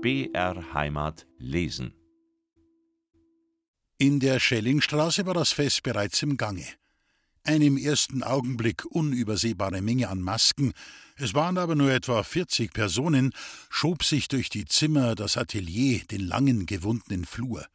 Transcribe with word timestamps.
BR 0.00 0.74
Heimat 0.74 1.26
lesen. 1.38 1.92
In 3.98 4.20
der 4.20 4.38
Schellingstraße 4.38 5.26
war 5.26 5.34
das 5.34 5.50
Fest 5.50 5.82
bereits 5.82 6.22
im 6.22 6.36
Gange. 6.36 6.64
Eine 7.42 7.64
im 7.64 7.76
ersten 7.76 8.22
Augenblick 8.22 8.84
unübersehbare 8.84 9.82
Menge 9.82 10.08
an 10.08 10.22
Masken, 10.22 10.72
es 11.16 11.34
waren 11.34 11.58
aber 11.58 11.74
nur 11.74 11.90
etwa 11.90 12.22
40 12.22 12.72
Personen, 12.72 13.32
schob 13.70 14.04
sich 14.04 14.28
durch 14.28 14.50
die 14.50 14.66
Zimmer, 14.66 15.16
das 15.16 15.36
Atelier, 15.36 16.04
den 16.04 16.20
langen, 16.28 16.66
gewundenen 16.66 17.24
Flur. 17.24 17.66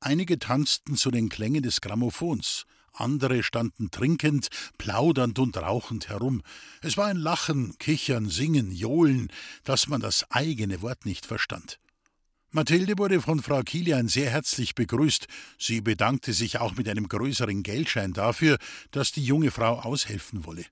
Einige 0.00 0.40
tanzten 0.40 0.96
zu 0.96 1.12
den 1.12 1.28
Klängen 1.28 1.62
des 1.62 1.80
Grammophons, 1.80 2.66
andere 2.94 3.42
standen 3.42 3.90
trinkend, 3.90 4.48
plaudernd 4.78 5.38
und 5.38 5.56
rauchend 5.56 6.08
herum. 6.08 6.42
Es 6.80 6.96
war 6.96 7.06
ein 7.06 7.16
Lachen, 7.16 7.76
Kichern, 7.78 8.28
Singen, 8.28 8.72
Johlen, 8.72 9.30
dass 9.64 9.88
man 9.88 10.00
das 10.00 10.30
eigene 10.30 10.82
Wort 10.82 11.06
nicht 11.06 11.26
verstand. 11.26 11.78
Mathilde 12.50 12.96
wurde 12.98 13.20
von 13.20 13.42
Frau 13.42 13.62
Kilian 13.62 14.06
sehr 14.06 14.30
herzlich 14.30 14.76
begrüßt. 14.76 15.26
Sie 15.58 15.80
bedankte 15.80 16.32
sich 16.32 16.60
auch 16.60 16.76
mit 16.76 16.88
einem 16.88 17.08
größeren 17.08 17.64
Geldschein 17.64 18.12
dafür, 18.12 18.58
dass 18.92 19.10
die 19.10 19.24
junge 19.24 19.50
Frau 19.50 19.80
aushelfen 19.80 20.44
wolle. 20.44 20.64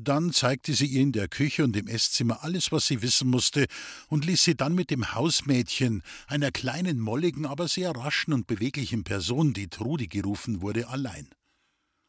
Dann 0.00 0.32
zeigte 0.32 0.74
sie 0.74 0.86
ihr 0.86 1.02
in 1.02 1.10
der 1.10 1.26
Küche 1.26 1.64
und 1.64 1.76
im 1.76 1.88
Esszimmer 1.88 2.44
alles, 2.44 2.70
was 2.70 2.86
sie 2.86 3.02
wissen 3.02 3.28
musste, 3.28 3.66
und 4.06 4.26
ließ 4.26 4.44
sie 4.44 4.54
dann 4.54 4.76
mit 4.76 4.90
dem 4.90 5.12
Hausmädchen, 5.12 6.02
einer 6.28 6.52
kleinen, 6.52 7.00
molligen, 7.00 7.46
aber 7.46 7.66
sehr 7.66 7.90
raschen 7.90 8.32
und 8.32 8.46
beweglichen 8.46 9.02
Person, 9.02 9.54
die 9.54 9.66
Trudi 9.66 10.06
gerufen 10.06 10.62
wurde, 10.62 10.86
allein. 10.86 11.28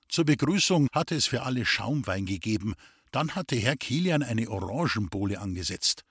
Zur 0.09 0.25
Begrüßung 0.25 0.87
hatte 0.91 1.15
es 1.15 1.27
für 1.27 1.43
alle 1.43 1.65
Schaumwein 1.65 2.25
gegeben, 2.25 2.73
dann 3.11 3.35
hatte 3.35 3.55
Herr 3.55 3.77
Kilian 3.77 4.23
eine 4.23 4.49
Orangenbowle 4.49 5.39
angesetzt. 5.39 6.03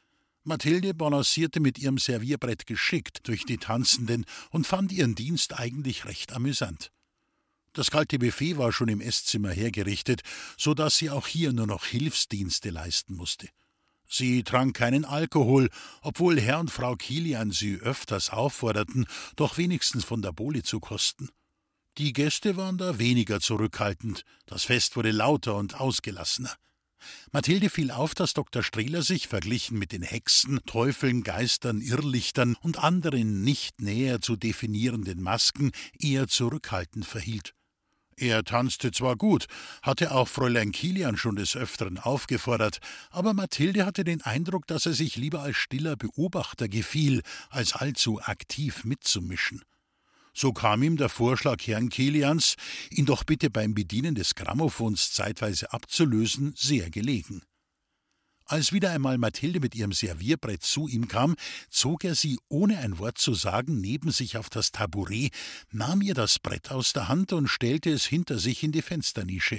Mathilde 0.45 0.95
balancierte 0.95 1.59
mit 1.59 1.79
ihrem 1.79 1.99
Servierbrett 1.99 2.67
geschickt 2.67 3.27
durch 3.27 3.45
die 3.45 3.59
Tanzenden 3.59 4.25
und 4.51 4.69
fand 4.69 4.93
ihren 4.93 5.17
Dienst 5.17 5.59
eigentlich 5.59 6.05
recht 6.05 6.33
amüsant. 6.33 6.93
Das 7.73 7.91
kalte 7.91 8.19
Buffet 8.21 8.57
war 8.57 8.73
schon 8.73 8.89
im 8.89 9.01
Esszimmer 9.01 9.51
hergerichtet, 9.51 10.23
so 10.57 10.75
dass 10.75 10.97
sie 10.97 11.11
auch 11.11 11.27
hier 11.27 11.53
nur 11.53 11.67
noch 11.67 11.85
Hilfsdienste 11.85 12.71
leisten 12.71 13.15
musste. 13.15 13.49
Sie 14.09 14.43
trank 14.43 14.77
keinen 14.77 15.05
Alkohol, 15.05 15.69
obwohl 16.03 16.41
Herr 16.41 16.61
und 16.61 16.71
Frau 16.71 16.95
Kilian 16.95 17.51
sie 17.51 17.77
öfters 17.77 18.31
aufforderten, 18.31 19.07
doch 19.37 19.59
wenigstens 19.59 20.05
von 20.05 20.23
der 20.23 20.33
Bowle 20.33 20.63
zu 20.63 20.81
kosten. 20.81 21.29
Die 21.99 22.13
Gäste 22.13 22.57
waren 22.57 22.79
da 22.79 23.01
weniger 23.01 23.41
zurückhaltend, 23.41 24.23
das 24.47 24.63
Fest 24.63 24.95
wurde 24.95 25.11
lauter 25.11 25.57
und 25.57 25.81
ausgelassener. 25.81 26.55
Mathilde 27.33 27.71
fiel 27.71 27.91
auf, 27.91 28.15
dass 28.15 28.35
Dr. 28.35 28.63
Strehler 28.63 29.03
sich, 29.03 29.27
verglichen 29.27 29.81
mit 29.81 29.91
den 29.91 30.03
Hexen, 30.03 30.61
Teufeln, 30.65 31.25
Geistern, 31.25 31.81
Irrlichtern 31.81 32.57
und 32.61 32.79
anderen 32.79 33.43
nicht 33.43 33.81
näher 33.81 34.21
zu 34.21 34.37
definierenden 34.37 35.21
Masken, 35.21 35.73
eher 35.99 36.29
zurückhaltend 36.29 37.05
verhielt. 37.05 37.55
Er 38.17 38.45
tanzte 38.45 38.93
zwar 38.93 39.17
gut, 39.17 39.47
hatte 39.83 40.13
auch 40.13 40.29
Fräulein 40.29 40.71
Kilian 40.71 41.17
schon 41.17 41.35
des 41.35 41.57
Öfteren 41.57 41.99
aufgefordert, 41.99 42.79
aber 43.11 43.35
Mathilde 43.35 43.85
hatte 43.85 44.05
den 44.05 44.23
Eindruck, 44.23 44.69
dass 44.69 44.87
er 44.87 44.93
sich 44.93 45.17
lieber 45.17 45.43
als 45.43 45.57
stiller 45.57 45.97
Beobachter 45.97 46.69
gefiel, 46.69 47.23
als 47.51 47.73
allzu 47.73 48.21
aktiv 48.21 48.85
mitzumischen. 48.85 49.63
So 50.41 50.53
kam 50.53 50.85
ihm 50.85 50.97
der 50.97 51.09
Vorschlag 51.09 51.67
Herrn 51.67 51.89
Kilians, 51.89 52.55
ihn 52.91 53.07
doch 53.07 53.25
bitte 53.25 53.51
beim 53.51 53.75
Bedienen 53.75 54.15
des 54.15 54.37
Grammophons 54.37 55.11
zeitweise 55.11 55.73
abzulösen, 55.73 56.55
sehr 56.57 56.91
gelegen. 56.91 57.43
Als 58.45 58.73
wieder 58.73 58.93
einmal 58.93 59.19
Mathilde 59.19 59.59
mit 59.59 59.75
ihrem 59.75 59.91
Servierbrett 59.91 60.63
zu 60.63 60.87
ihm 60.87 61.09
kam, 61.09 61.35
zog 61.71 62.05
er 62.05 62.15
sie, 62.15 62.39
ohne 62.47 62.79
ein 62.79 63.01
Wort 63.01 63.19
zu 63.19 63.35
sagen, 63.35 63.81
neben 63.81 64.13
sich 64.13 64.37
auf 64.37 64.49
das 64.49 64.71
Tabouret, 64.71 65.35
nahm 65.73 66.03
ihr 66.03 66.15
das 66.15 66.39
Brett 66.39 66.71
aus 66.71 66.93
der 66.93 67.09
Hand 67.09 67.33
und 67.33 67.49
stellte 67.49 67.91
es 67.91 68.07
hinter 68.07 68.39
sich 68.39 68.63
in 68.63 68.71
die 68.71 68.83
Fensternische. 68.83 69.59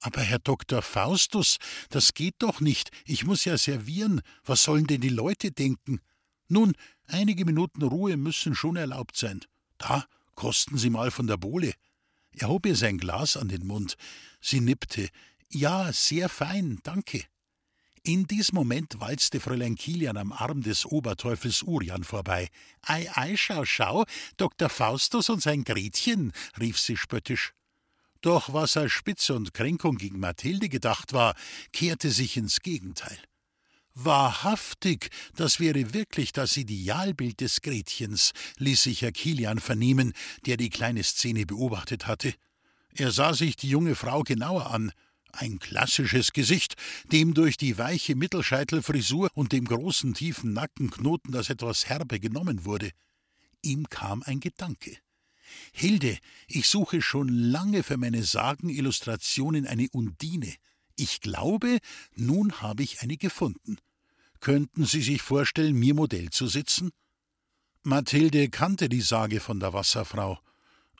Aber 0.00 0.22
Herr 0.22 0.40
Dr. 0.40 0.82
Faustus, 0.82 1.58
das 1.90 2.12
geht 2.12 2.34
doch 2.40 2.60
nicht. 2.60 2.90
Ich 3.04 3.24
muss 3.24 3.44
ja 3.44 3.56
servieren. 3.56 4.20
Was 4.44 4.64
sollen 4.64 4.88
denn 4.88 5.00
die 5.00 5.10
Leute 5.10 5.52
denken? 5.52 6.00
Nun, 6.48 6.72
einige 7.06 7.44
Minuten 7.44 7.82
Ruhe 7.82 8.16
müssen 8.16 8.56
schon 8.56 8.74
erlaubt 8.74 9.16
sein. 9.16 9.42
Da, 9.82 10.06
kosten 10.36 10.78
Sie 10.78 10.90
mal 10.90 11.10
von 11.10 11.26
der 11.26 11.36
Bowle. 11.36 11.74
Er 12.36 12.48
hob 12.48 12.66
ihr 12.66 12.76
sein 12.76 12.98
Glas 12.98 13.36
an 13.36 13.48
den 13.48 13.66
Mund. 13.66 13.96
Sie 14.40 14.60
nippte. 14.60 15.08
Ja, 15.50 15.92
sehr 15.92 16.28
fein, 16.28 16.78
danke. 16.84 17.24
In 18.04 18.26
diesem 18.26 18.54
Moment 18.54 19.00
walzte 19.00 19.40
Fräulein 19.40 19.74
Kilian 19.74 20.16
am 20.16 20.32
Arm 20.32 20.62
des 20.62 20.86
Oberteufels 20.86 21.62
Urian 21.62 22.04
vorbei. 22.04 22.48
Ei, 22.82 23.08
ei, 23.14 23.36
schau, 23.36 23.64
schau, 23.64 24.04
Dr. 24.36 24.68
Faustus 24.68 25.28
und 25.28 25.42
sein 25.42 25.64
Gretchen, 25.64 26.32
rief 26.60 26.78
sie 26.78 26.96
spöttisch. 26.96 27.52
Doch 28.20 28.52
was 28.52 28.76
als 28.76 28.92
Spitze 28.92 29.34
und 29.34 29.52
Kränkung 29.52 29.96
gegen 29.96 30.20
Mathilde 30.20 30.68
gedacht 30.68 31.12
war, 31.12 31.34
kehrte 31.72 32.10
sich 32.10 32.36
ins 32.36 32.60
Gegenteil. 32.60 33.18
Wahrhaftig, 33.94 35.10
das 35.36 35.60
wäre 35.60 35.92
wirklich 35.92 36.32
das 36.32 36.56
Idealbild 36.56 37.40
des 37.40 37.60
Gretchens, 37.60 38.32
ließ 38.58 38.84
sich 38.84 39.02
Herr 39.02 39.12
Kilian 39.12 39.60
vernehmen, 39.60 40.14
der 40.46 40.56
die 40.56 40.70
kleine 40.70 41.02
Szene 41.02 41.44
beobachtet 41.44 42.06
hatte. 42.06 42.34
Er 42.94 43.10
sah 43.10 43.34
sich 43.34 43.56
die 43.56 43.68
junge 43.68 43.94
Frau 43.94 44.22
genauer 44.22 44.70
an. 44.70 44.92
Ein 45.32 45.58
klassisches 45.58 46.32
Gesicht, 46.32 46.74
dem 47.10 47.32
durch 47.32 47.56
die 47.56 47.78
weiche 47.78 48.14
Mittelscheitelfrisur 48.14 49.30
und 49.34 49.52
dem 49.52 49.64
großen 49.64 50.12
tiefen 50.14 50.52
Nackenknoten 50.52 51.32
das 51.32 51.48
etwas 51.48 51.88
herbe 51.88 52.20
genommen 52.20 52.64
wurde. 52.64 52.90
Ihm 53.62 53.88
kam 53.88 54.22
ein 54.22 54.40
Gedanke. 54.40 54.98
Hilde, 55.72 56.18
ich 56.48 56.68
suche 56.68 57.02
schon 57.02 57.28
lange 57.28 57.82
für 57.82 57.96
meine 57.96 58.22
Sagenillustrationen 58.22 59.66
eine 59.66 59.88
Undine. 59.92 60.54
Ich 61.02 61.20
glaube, 61.20 61.78
nun 62.14 62.60
habe 62.60 62.84
ich 62.84 63.02
eine 63.02 63.16
gefunden. 63.16 63.78
Könnten 64.38 64.84
Sie 64.84 65.02
sich 65.02 65.20
vorstellen, 65.20 65.74
mir 65.74 65.94
Modell 65.94 66.30
zu 66.30 66.46
sitzen? 66.46 66.92
Mathilde 67.82 68.48
kannte 68.50 68.88
die 68.88 69.00
Sage 69.00 69.40
von 69.40 69.58
der 69.58 69.72
Wasserfrau. 69.72 70.38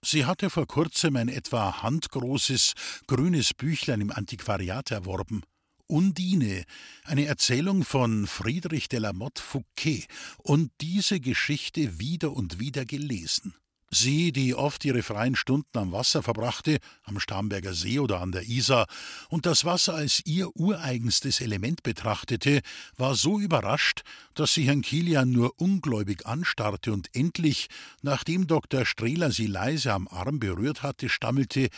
Sie 0.02 0.24
hatte 0.24 0.50
vor 0.50 0.66
kurzem 0.66 1.14
ein 1.14 1.28
etwa 1.28 1.82
handgroßes, 1.84 2.72
grünes 3.06 3.54
Büchlein 3.54 4.00
im 4.00 4.10
Antiquariat 4.10 4.91
erworben. 4.91 5.42
Undine, 5.86 6.64
eine 7.04 7.26
Erzählung 7.26 7.84
von 7.84 8.26
Friedrich 8.26 8.88
de 8.88 8.98
la 8.98 9.12
Motte 9.12 9.41
Fouquet, 9.41 10.08
und 10.38 10.72
diese 10.80 11.20
Geschichte 11.20 12.00
wieder 12.00 12.32
und 12.32 12.58
wieder 12.58 12.84
gelesen. 12.84 13.54
Sie, 13.94 14.32
die 14.32 14.54
oft 14.54 14.86
ihre 14.86 15.03
freien 15.03 15.36
Stunden 15.36 15.76
am 15.76 15.92
Wasser 15.92 16.22
verbrachte, 16.22 16.78
am 17.03 17.20
Starnberger 17.20 17.75
See 17.75 17.98
oder 17.98 18.22
an 18.22 18.32
der 18.32 18.48
Isar, 18.48 18.86
und 19.28 19.44
das 19.44 19.66
Wasser 19.66 19.94
als 19.94 20.22
ihr 20.25 20.56
ureigenstes 20.56 21.42
Element 21.42 21.82
betrachtete, 21.82 22.62
war 22.97 23.14
so 23.14 23.38
überrascht, 23.38 24.00
dass 24.34 24.54
sie 24.54 24.64
Herrn 24.64 24.80
Kilian 24.80 25.30
nur 25.30 25.60
ungläubig 25.60 26.25
anstarrte 26.25 26.91
und 26.91 27.14
endlich, 27.14 27.69
nachdem 28.00 28.47
Dr. 28.47 28.86
Strehler 28.86 29.30
sie 29.30 29.47
leise 29.47 29.92
am 29.92 30.09
Arm 30.09 30.38
berührt 30.38 30.82
hatte, 30.82 31.10
stammelte: 31.10 31.69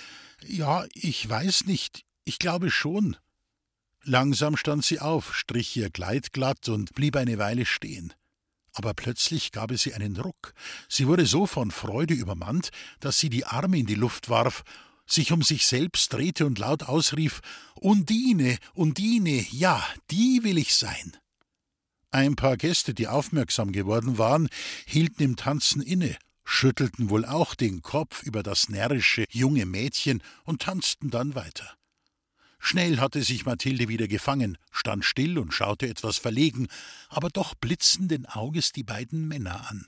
Ja, 0.46 0.86
ich 0.94 1.28
weiß 1.28 1.66
nicht, 1.66 2.04
ich 2.24 2.38
glaube 2.38 2.70
schon. 2.70 3.16
Langsam 4.04 4.56
stand 4.56 4.84
sie 4.84 5.00
auf, 5.00 5.34
strich 5.34 5.76
ihr 5.76 5.90
Kleid 5.90 6.32
glatt 6.32 6.68
und 6.68 6.94
blieb 6.94 7.16
eine 7.16 7.38
Weile 7.38 7.66
stehen 7.66 8.14
aber 8.74 8.92
plötzlich 8.92 9.52
gab 9.52 9.70
es 9.70 9.82
sie 9.82 9.94
einen 9.94 10.16
Ruck. 10.16 10.52
Sie 10.88 11.06
wurde 11.06 11.26
so 11.26 11.46
von 11.46 11.70
Freude 11.70 12.14
übermannt, 12.14 12.70
dass 13.00 13.18
sie 13.18 13.30
die 13.30 13.46
Arme 13.46 13.78
in 13.78 13.86
die 13.86 13.94
Luft 13.94 14.28
warf, 14.28 14.64
sich 15.06 15.32
um 15.32 15.42
sich 15.42 15.66
selbst 15.66 16.12
drehte 16.12 16.46
und 16.46 16.58
laut 16.58 16.82
ausrief 16.82 17.40
Undine, 17.74 18.58
Undine, 18.74 19.46
ja, 19.50 19.84
die 20.10 20.40
will 20.42 20.58
ich 20.58 20.74
sein. 20.74 21.16
Ein 22.10 22.36
paar 22.36 22.56
Gäste, 22.56 22.94
die 22.94 23.08
aufmerksam 23.08 23.72
geworden 23.72 24.18
waren, 24.18 24.48
hielten 24.86 25.22
im 25.22 25.36
Tanzen 25.36 25.82
inne, 25.82 26.16
schüttelten 26.44 27.10
wohl 27.10 27.24
auch 27.24 27.54
den 27.54 27.82
Kopf 27.82 28.22
über 28.22 28.42
das 28.42 28.68
närrische 28.68 29.24
junge 29.30 29.66
Mädchen 29.66 30.22
und 30.44 30.62
tanzten 30.62 31.10
dann 31.10 31.34
weiter. 31.34 31.76
Schnell 32.66 32.98
hatte 32.98 33.22
sich 33.22 33.44
Mathilde 33.44 33.88
wieder 33.88 34.08
gefangen, 34.08 34.56
stand 34.72 35.04
still 35.04 35.36
und 35.38 35.52
schaute 35.52 35.86
etwas 35.86 36.16
verlegen, 36.16 36.68
aber 37.10 37.28
doch 37.28 37.54
blitzenden 37.54 38.24
Auges 38.24 38.72
die 38.72 38.82
beiden 38.82 39.28
Männer 39.28 39.68
an. 39.68 39.84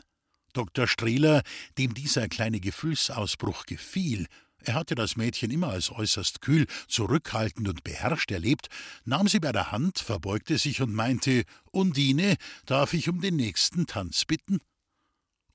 Dr. 0.52 0.86
Strehler, 0.86 1.40
dem 1.78 1.94
dieser 1.94 2.28
kleine 2.28 2.60
Gefühlsausbruch 2.60 3.64
gefiel, 3.64 4.26
er 4.58 4.74
hatte 4.74 4.94
das 4.94 5.16
Mädchen 5.16 5.50
immer 5.50 5.68
als 5.68 5.90
äußerst 5.90 6.42
kühl, 6.42 6.66
zurückhaltend 6.86 7.66
und 7.66 7.82
beherrscht 7.82 8.30
erlebt, 8.30 8.68
nahm 9.06 9.26
sie 9.26 9.40
bei 9.40 9.52
der 9.52 9.72
Hand, 9.72 9.98
verbeugte 9.98 10.58
sich 10.58 10.82
und 10.82 10.92
meinte: 10.92 11.44
Undine, 11.72 12.36
darf 12.66 12.92
ich 12.92 13.08
um 13.08 13.22
den 13.22 13.36
nächsten 13.36 13.86
Tanz 13.86 14.26
bitten? 14.26 14.60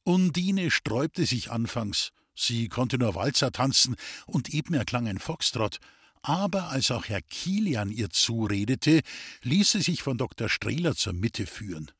Undine 0.03 0.71
sträubte 0.71 1.27
sich 1.27 1.51
anfangs. 1.51 2.13
Sie 2.33 2.67
konnte 2.67 2.97
nur 2.97 3.13
Walzer 3.13 3.51
tanzen 3.51 3.95
und 4.25 4.49
eben 4.49 4.73
erklang 4.73 5.07
ein 5.07 5.19
Foxtrott, 5.19 5.77
aber 6.21 6.69
als 6.69 6.91
auch 6.91 7.05
Herr 7.05 7.21
Kilian 7.21 7.91
ihr 7.91 8.09
zuredete, 8.09 9.01
ließ 9.43 9.71
sie 9.71 9.81
sich 9.81 10.03
von 10.03 10.17
Dr. 10.17 10.49
Strehler 10.49 10.95
zur 10.95 11.13
Mitte 11.13 11.45
führen. 11.45 11.91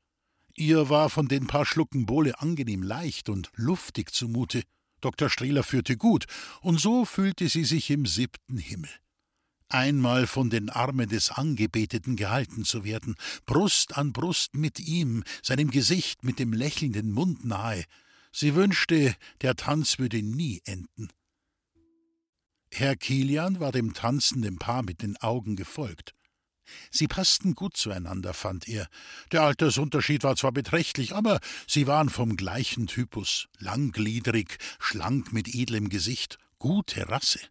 Ihr 0.55 0.89
war 0.89 1.09
von 1.09 1.27
den 1.27 1.47
paar 1.47 1.65
Schlucken 1.65 2.05
Bohle 2.05 2.39
angenehm 2.39 2.83
leicht 2.83 3.29
und 3.29 3.51
luftig 3.55 4.11
zumute. 4.11 4.63
Dr. 4.99 5.29
Strehler 5.29 5.63
führte 5.63 5.97
gut, 5.97 6.25
und 6.61 6.79
so 6.79 7.05
fühlte 7.05 7.49
sie 7.49 7.65
sich 7.65 7.89
im 7.89 8.05
siebten 8.05 8.57
Himmel. 8.57 8.89
Einmal 9.69 10.27
von 10.27 10.49
den 10.49 10.69
Armen 10.69 11.07
des 11.07 11.31
Angebeteten 11.31 12.17
gehalten 12.17 12.65
zu 12.65 12.83
werden, 12.83 13.15
Brust 13.45 13.97
an 13.97 14.11
Brust 14.11 14.53
mit 14.55 14.79
ihm, 14.79 15.23
seinem 15.41 15.71
Gesicht 15.71 16.23
mit 16.25 16.39
dem 16.39 16.51
lächelnden 16.51 17.11
Mund 17.11 17.45
nahe. 17.45 17.85
Sie 18.33 18.53
wünschte, 18.53 19.15
der 19.41 19.55
Tanz 19.55 19.97
würde 19.97 20.21
nie 20.21 20.61
enden. 20.65 21.07
Herr 22.73 22.95
Kilian 22.95 23.59
war 23.59 23.71
dem 23.71 23.93
tanzenden 23.93 24.57
Paar 24.57 24.81
mit 24.81 25.01
den 25.01 25.17
Augen 25.17 25.55
gefolgt. 25.55 26.15
Sie 26.89 27.07
passten 27.07 27.53
gut 27.53 27.75
zueinander, 27.75 28.33
fand 28.33 28.67
er. 28.69 28.87
Der 29.33 29.43
Altersunterschied 29.43 30.23
war 30.23 30.37
zwar 30.37 30.53
beträchtlich, 30.53 31.13
aber 31.13 31.41
sie 31.67 31.85
waren 31.85 32.09
vom 32.09 32.37
gleichen 32.37 32.87
Typus, 32.87 33.47
langgliedrig, 33.59 34.57
schlank 34.79 35.33
mit 35.33 35.53
edlem 35.53 35.89
Gesicht, 35.89 36.37
gute 36.59 37.09
Rasse. 37.09 37.41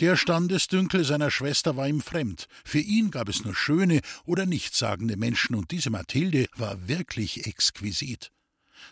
Der 0.00 0.16
Standesdünkel 0.16 1.04
seiner 1.04 1.30
Schwester 1.30 1.76
war 1.76 1.86
ihm 1.86 2.00
fremd. 2.00 2.48
Für 2.64 2.80
ihn 2.80 3.12
gab 3.12 3.28
es 3.28 3.44
nur 3.44 3.54
schöne 3.54 4.00
oder 4.24 4.46
nichtssagende 4.46 5.16
Menschen, 5.16 5.54
und 5.54 5.70
diese 5.70 5.90
Mathilde 5.90 6.46
war 6.56 6.88
wirklich 6.88 7.46
exquisit. 7.46 8.32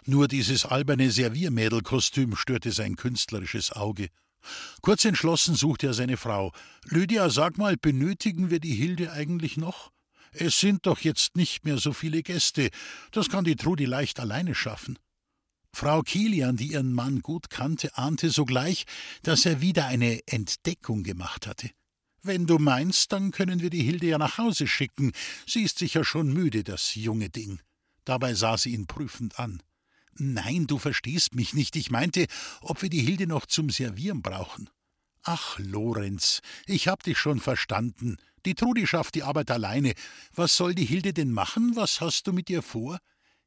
Nur 0.04 0.28
dieses 0.28 0.66
alberne 0.66 1.10
Serviermädelkostüm 1.10 2.36
störte 2.36 2.70
sein 2.70 2.94
künstlerisches 2.94 3.72
Auge. 3.72 4.08
Kurz 4.82 5.04
entschlossen 5.04 5.54
suchte 5.54 5.88
er 5.88 5.94
seine 5.94 6.16
Frau. 6.16 6.52
Lydia, 6.84 7.30
sag 7.30 7.58
mal, 7.58 7.76
benötigen 7.76 8.50
wir 8.50 8.60
die 8.60 8.74
Hilde 8.74 9.12
eigentlich 9.12 9.56
noch? 9.56 9.90
Es 10.32 10.58
sind 10.60 10.86
doch 10.86 11.00
jetzt 11.00 11.36
nicht 11.36 11.64
mehr 11.64 11.78
so 11.78 11.92
viele 11.92 12.22
Gäste. 12.22 12.70
Das 13.12 13.28
kann 13.28 13.44
die 13.44 13.56
Trudi 13.56 13.86
leicht 13.86 14.20
alleine 14.20 14.54
schaffen. 14.54 14.98
Frau 15.72 16.02
Kilian, 16.02 16.56
die 16.56 16.72
ihren 16.72 16.92
Mann 16.92 17.20
gut 17.20 17.50
kannte, 17.50 17.96
ahnte 17.96 18.30
sogleich, 18.30 18.84
dass 19.22 19.46
er 19.46 19.60
wieder 19.60 19.86
eine 19.86 20.20
Entdeckung 20.26 21.02
gemacht 21.02 21.46
hatte. 21.46 21.70
Wenn 22.22 22.46
du 22.46 22.58
meinst, 22.58 23.12
dann 23.12 23.30
können 23.30 23.60
wir 23.60 23.70
die 23.70 23.82
Hilde 23.82 24.06
ja 24.06 24.18
nach 24.18 24.38
Hause 24.38 24.66
schicken. 24.66 25.12
Sie 25.46 25.62
ist 25.62 25.78
sicher 25.78 26.04
schon 26.04 26.32
müde, 26.32 26.64
das 26.64 26.94
junge 26.94 27.30
Ding. 27.30 27.60
Dabei 28.04 28.34
sah 28.34 28.58
sie 28.58 28.74
ihn 28.74 28.86
prüfend 28.86 29.38
an. 29.38 29.62
Nein, 30.18 30.66
du 30.66 30.78
verstehst 30.78 31.34
mich 31.34 31.54
nicht. 31.54 31.76
Ich 31.76 31.90
meinte, 31.90 32.26
ob 32.60 32.82
wir 32.82 32.90
die 32.90 33.00
Hilde 33.02 33.26
noch 33.26 33.46
zum 33.46 33.70
Servieren 33.70 34.20
brauchen. 34.20 34.68
Ach, 35.22 35.58
Lorenz, 35.58 36.40
ich 36.66 36.88
hab 36.88 37.02
dich 37.02 37.18
schon 37.18 37.40
verstanden. 37.40 38.16
Die 38.44 38.54
Trudi 38.54 38.86
schafft 38.86 39.14
die 39.14 39.22
Arbeit 39.22 39.50
alleine. 39.50 39.94
Was 40.34 40.56
soll 40.56 40.74
die 40.74 40.84
Hilde 40.84 41.12
denn 41.12 41.30
machen? 41.30 41.76
Was 41.76 42.00
hast 42.00 42.26
du 42.26 42.32
mit 42.32 42.50
ihr 42.50 42.62
vor? 42.62 42.98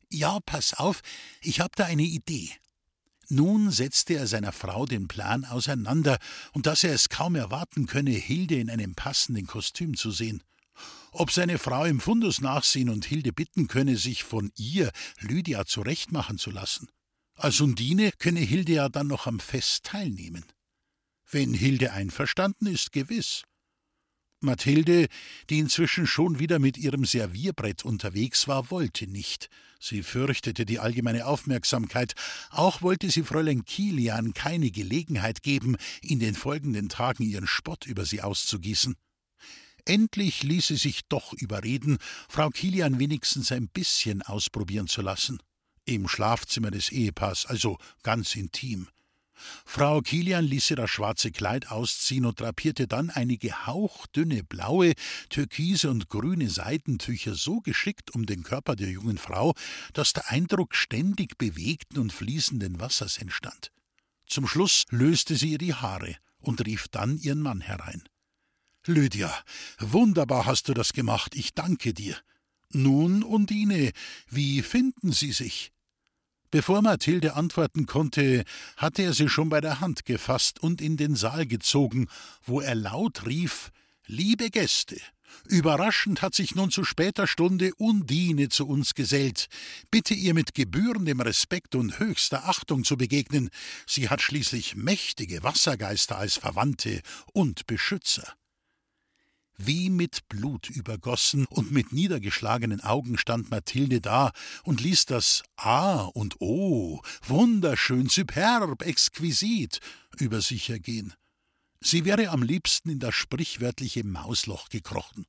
Ja, 0.10 0.40
pass 0.46 0.74
auf, 0.74 1.02
ich 1.42 1.60
hab 1.60 1.76
da 1.76 1.86
eine 1.86 2.04
Idee. 2.04 2.52
Nun 3.30 3.72
setzte 3.72 4.16
er 4.16 4.28
seiner 4.28 4.52
Frau 4.52 4.86
den 4.86 5.08
Plan 5.08 5.46
auseinander, 5.46 6.20
und 6.52 6.66
dass 6.66 6.84
er 6.84 6.94
es 6.94 7.08
kaum 7.08 7.36
erwarten 7.36 7.86
könne, 7.86 8.12
Hilde 8.12 8.56
in 8.56 8.70
einem 8.70 8.94
passenden 8.94 9.48
Kostüm 9.48 9.96
zu 9.96 10.12
sehen 10.12 10.44
ob 11.12 11.32
seine 11.32 11.58
Frau 11.58 11.86
im 11.86 12.00
Fundus 12.00 12.42
nachsehen 12.42 12.90
und 12.90 13.06
Hilde 13.06 13.34
bitten 13.34 13.68
könne, 13.68 13.98
sich 13.98 14.24
von 14.24 14.52
ihr, 14.58 14.92
Lydia, 15.20 15.66
zurechtmachen 15.66 16.38
zu 16.38 16.52
lassen. 16.52 16.88
Als 17.36 17.60
Undine 17.60 18.12
könne 18.18 18.40
Hilde 18.40 18.74
ja 18.74 18.90
dann 18.90 19.08
noch 19.08 19.28
am 19.28 19.40
Fest 19.40 19.86
teilnehmen. 19.86 20.46
Wenn 21.30 21.54
Hilde 21.54 21.92
einverstanden 21.94 22.68
ist, 22.68 22.92
gewiss. 22.92 23.44
Mathilde, 24.42 25.08
die 25.50 25.60
inzwischen 25.60 26.08
schon 26.08 26.40
wieder 26.40 26.60
mit 26.60 26.78
ihrem 26.78 27.06
Servierbrett 27.06 27.86
unterwegs 27.86 28.48
war, 28.48 28.72
wollte 28.72 29.08
nicht. 29.08 29.50
Sie 29.80 30.04
fürchtete 30.04 30.66
die 30.66 30.80
allgemeine 30.80 31.26
Aufmerksamkeit. 31.26 32.14
Auch 32.50 32.82
wollte 32.82 33.10
sie 33.10 33.24
Fräulein 33.24 33.66
Kilian 33.66 34.34
keine 34.34 34.72
Gelegenheit 34.72 35.44
geben, 35.44 35.78
in 36.02 36.20
den 36.20 36.36
folgenden 36.36 36.90
Tagen 36.90 37.24
ihren 37.24 37.48
Spott 37.48 37.86
über 37.86 38.06
sie 38.06 38.22
auszugießen. 38.22 38.96
Endlich 39.86 40.44
ließ 40.44 40.68
sie 40.68 40.76
sich 40.76 41.02
doch 41.10 41.34
überreden, 41.34 41.98
Frau 42.30 42.50
Kilian 42.50 43.00
wenigstens 43.00 43.52
ein 43.52 43.68
bisschen 43.68 44.22
ausprobieren 44.22 44.88
zu 44.88 45.02
lassen. 45.02 45.40
Im 45.86 46.08
Schlafzimmer 46.08 46.72
des 46.72 46.92
Ehepaars, 46.92 47.46
also 47.46 47.78
ganz 48.04 48.36
intim. 48.36 48.88
Frau 49.66 50.02
Kilian 50.02 50.46
ließ 50.46 50.72
ihr 50.72 50.76
das 50.76 50.92
schwarze 50.92 51.32
Kleid 51.32 51.72
ausziehen 51.72 52.26
und 52.26 52.40
drapierte 52.40 52.88
dann 52.88 53.10
einige 53.10 53.66
hauchdünne 53.66 54.44
blaue, 54.44 54.94
türkise 55.30 55.90
und 55.90 56.10
grüne 56.10 56.50
Seidentücher 56.50 57.36
so 57.36 57.60
geschickt 57.60 58.14
um 58.14 58.26
den 58.26 58.44
Körper 58.44 58.76
der 58.76 58.90
jungen 58.90 59.18
Frau, 59.18 59.54
dass 59.94 60.14
der 60.14 60.30
Eindruck 60.30 60.76
ständig 60.76 61.38
bewegten 61.38 62.00
und 62.00 62.14
fließenden 62.14 62.80
Wassers 62.80 63.18
entstand. 63.18 63.72
Zum 64.28 64.48
Schluss 64.48 64.86
löste 64.90 65.36
sie 65.36 65.52
ihr 65.52 65.58
die 65.58 65.74
Haare 65.74 66.16
und 66.40 66.66
rief 66.66 66.88
dann 66.90 67.18
ihren 67.18 67.42
Mann 67.42 67.62
herein. 67.62 68.04
Lydia, 68.88 69.32
wunderbar 69.80 70.46
hast 70.46 70.68
du 70.68 70.74
das 70.74 70.94
gemacht, 70.94 71.36
ich 71.36 71.54
danke 71.54 71.94
dir. 71.94 72.18
Nun, 72.72 73.22
Undine, 73.22 73.92
wie 74.30 74.62
finden 74.62 75.12
Sie 75.12 75.34
sich? 75.34 75.72
Bevor 76.50 76.82
Mathilde 76.82 77.36
antworten 77.36 77.86
konnte, 77.86 78.44
hatte 78.76 79.04
er 79.04 79.14
sie 79.14 79.30
schon 79.30 79.50
bei 79.50 79.62
der 79.62 79.80
Hand 79.80 80.06
gefasst 80.06 80.60
und 80.60 80.82
in 80.82 80.98
den 80.98 81.16
Saal 81.16 81.46
gezogen, 81.46 82.08
wo 82.44 82.60
er 82.60 82.76
laut 82.76 83.26
rief 83.26 83.72
Liebe 84.06 84.50
Gäste, 84.50 85.00
überraschend 85.48 86.22
hat 86.22 86.34
sich 86.34 86.56
nun 86.56 86.72
zu 86.72 86.84
später 86.84 87.28
Stunde 87.28 87.74
Undine 87.76 88.50
zu 88.50 88.68
uns 88.68 88.96
gesellt. 88.96 89.48
Bitte 89.92 90.14
ihr 90.14 90.34
mit 90.34 90.54
gebührendem 90.54 91.22
Respekt 91.22 91.76
und 91.76 92.00
höchster 92.00 92.50
Achtung 92.50 92.84
zu 92.84 92.98
begegnen. 92.98 93.50
Sie 93.86 94.10
hat 94.10 94.22
schließlich 94.22 94.76
mächtige 94.76 95.44
Wassergeister 95.44 96.18
als 96.18 96.36
Verwandte 96.36 97.02
und 97.32 97.68
Beschützer. 97.68 98.36
Wie 99.58 99.90
mit 99.90 100.28
Blut 100.28 100.70
übergossen 100.70 101.46
und 101.46 101.72
mit 101.72 101.94
niedergeschlagenen 101.94 102.82
Augen 102.82 103.18
stand 103.18 103.52
Mathilde 103.52 104.02
da 104.02 104.32
und 104.64 104.82
ließ 104.82 105.06
das 105.06 105.44
A 105.56 106.04
und 106.06 106.42
O, 106.42 107.02
wunderschön, 107.24 108.10
superb, 108.10 108.82
exquisit, 108.82 109.80
über 110.18 110.42
sich 110.42 110.70
ergehen. 110.70 111.14
Sie 111.80 112.06
wäre 112.06 112.30
am 112.30 112.44
liebsten 112.44 112.90
in 112.90 113.00
das 113.00 113.16
sprichwörtliche 113.16 114.04
Mausloch 114.04 114.70
gekrochen. 114.70 115.26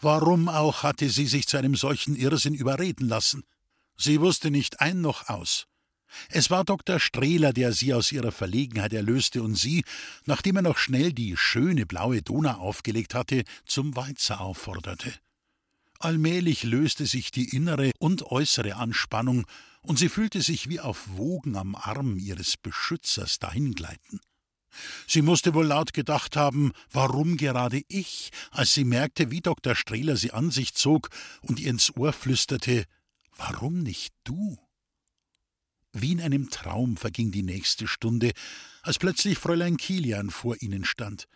Warum 0.00 0.48
auch 0.48 0.82
hatte 0.82 1.08
sie 1.08 1.26
sich 1.26 1.46
zu 1.46 1.56
einem 1.56 1.74
solchen 1.74 2.16
Irrsinn 2.16 2.54
überreden 2.54 3.08
lassen? 3.08 3.44
Sie 3.96 4.20
wusste 4.20 4.50
nicht 4.50 4.80
ein 4.80 5.00
noch 5.00 5.28
aus. 5.28 5.66
Es 6.28 6.50
war 6.50 6.64
Dr. 6.64 7.00
Strehler, 7.00 7.52
der 7.52 7.72
sie 7.72 7.94
aus 7.94 8.12
ihrer 8.12 8.32
Verlegenheit 8.32 8.92
erlöste 8.92 9.42
und 9.42 9.54
sie, 9.54 9.84
nachdem 10.26 10.56
er 10.56 10.62
noch 10.62 10.78
schnell 10.78 11.12
die 11.12 11.36
schöne 11.36 11.86
blaue 11.86 12.22
Donau 12.22 12.58
aufgelegt 12.58 13.14
hatte, 13.14 13.44
zum 13.64 13.96
Walzer 13.96 14.40
aufforderte. 14.40 15.12
Allmählich 15.98 16.62
löste 16.62 17.06
sich 17.06 17.30
die 17.30 17.54
innere 17.54 17.92
und 17.98 18.22
äußere 18.22 18.76
Anspannung, 18.76 19.46
und 19.82 19.98
sie 19.98 20.08
fühlte 20.08 20.42
sich 20.42 20.68
wie 20.68 20.80
auf 20.80 21.16
Wogen 21.16 21.56
am 21.56 21.74
Arm 21.74 22.18
ihres 22.18 22.56
Beschützers 22.56 23.38
dahingleiten. 23.38 24.20
Sie 25.06 25.22
musste 25.22 25.54
wohl 25.54 25.66
laut 25.66 25.92
gedacht 25.92 26.36
haben, 26.36 26.72
warum 26.90 27.36
gerade 27.36 27.82
ich, 27.88 28.30
als 28.50 28.74
sie 28.74 28.84
merkte, 28.84 29.30
wie 29.30 29.40
Dr. 29.40 29.74
Strehler 29.74 30.16
sie 30.16 30.32
an 30.32 30.50
sich 30.50 30.74
zog 30.74 31.10
und 31.40 31.58
ihr 31.60 31.70
ins 31.70 31.96
Ohr 31.96 32.12
flüsterte, 32.12 32.84
warum 33.36 33.82
nicht 33.82 34.14
du? 34.24 34.58
Wie 35.92 36.12
in 36.12 36.20
einem 36.20 36.50
Traum 36.50 36.96
verging 36.96 37.32
die 37.32 37.42
nächste 37.42 37.88
Stunde, 37.88 38.32
als 38.82 38.98
plötzlich 38.98 39.38
Fräulein 39.38 39.76
Kilian 39.76 40.30
vor 40.30 40.56
ihnen 40.60 40.84
stand. 40.84 41.26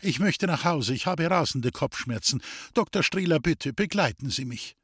Ich 0.00 0.18
möchte 0.18 0.46
nach 0.46 0.64
Hause, 0.64 0.94
ich 0.94 1.06
habe 1.06 1.30
rasende 1.30 1.70
Kopfschmerzen. 1.70 2.42
Dr. 2.74 3.04
Strehler, 3.04 3.38
bitte, 3.38 3.72
begleiten 3.72 4.30
Sie 4.30 4.44
mich. 4.44 4.76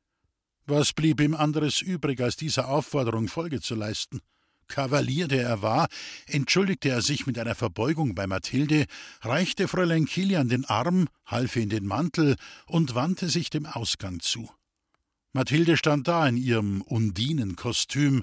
Was 0.67 0.93
blieb 0.93 1.21
ihm 1.21 1.35
anderes 1.35 1.81
übrig, 1.81 2.21
als 2.21 2.37
dieser 2.37 2.69
Aufforderung 2.69 3.27
Folge 3.27 3.61
zu 3.61 3.75
leisten? 3.75 4.21
Kavalier, 4.69 5.27
der 5.27 5.45
er 5.45 5.63
war, 5.63 5.89
entschuldigte 6.27 6.91
er 6.91 7.03
sich 7.03 7.27
mit 7.27 7.39
einer 7.39 7.55
Verbeugung 7.55 8.15
bei 8.15 8.27
Mathilde, 8.27 8.85
reichte 9.23 9.67
Fräulein 9.67 10.05
Kilian 10.05 10.49
den 10.49 10.67
Arm, 10.67 11.09
half 11.27 11.57
ihr 11.57 11.63
in 11.63 11.71
den 11.71 11.87
Mantel 11.87 12.37
und 12.67 12.95
wandte 12.95 13.29
sich 13.29 13.51
dem 13.51 13.67
Ausgang 13.67 14.21
zu. 14.21 14.51
Mathilde 15.33 15.77
stand 15.77 16.07
da 16.07 16.29
in 16.29 16.37
ihrem 16.37 16.83
Undinenkostüm 16.83 18.23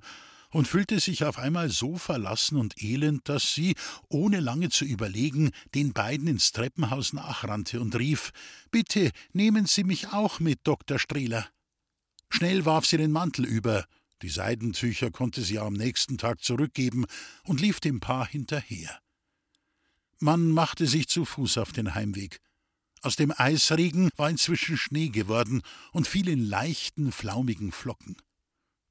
und 0.56 0.70
fühlte 0.70 1.02
sich 1.02 1.26
auf 1.26 1.38
einmal 1.38 1.70
so 1.70 1.98
verlassen 1.98 2.56
und 2.56 2.82
elend, 2.82 3.28
dass 3.28 3.54
sie, 3.54 3.76
ohne 4.08 4.40
lange 4.40 4.70
zu 4.70 4.86
überlegen, 4.86 5.52
den 5.74 5.92
beiden 5.92 6.30
ins 6.30 6.54
Treppenhaus 6.54 7.12
nachrannte 7.12 7.82
und 7.82 7.94
rief 8.00 8.32
Bitte 8.72 9.12
nehmen 9.34 9.66
Sie 9.66 9.84
mich 9.84 10.14
auch 10.14 10.40
mit, 10.40 10.60
Dr. 10.64 10.98
Strehler. 10.98 11.46
Schnell 12.30 12.64
warf 12.64 12.86
sie 12.86 12.96
den 12.96 13.12
Mantel 13.12 13.44
über, 13.44 13.84
die 14.22 14.30
Seidentücher 14.30 15.12
konnte 15.12 15.42
sie 15.42 15.60
am 15.60 15.74
nächsten 15.74 16.18
Tag 16.18 16.42
zurückgeben 16.42 17.04
und 17.44 17.60
lief 17.60 17.82
dem 17.82 18.00
Paar 18.00 18.26
hinterher. 18.26 19.02
Man 20.20 20.52
machte 20.52 20.88
sich 20.88 21.10
zu 21.10 21.26
Fuß 21.26 21.58
auf 21.58 21.74
den 21.74 21.96
Heimweg. 21.96 22.40
Aus 23.02 23.18
dem 23.18 23.34
Eisregen 23.36 24.10
war 24.16 24.30
inzwischen 24.30 24.78
Schnee 24.78 25.10
geworden 25.10 25.64
und 25.92 26.08
fiel 26.08 26.30
in 26.30 26.46
leichten, 26.46 27.12
flaumigen 27.12 27.74
Flocken. 27.74 28.16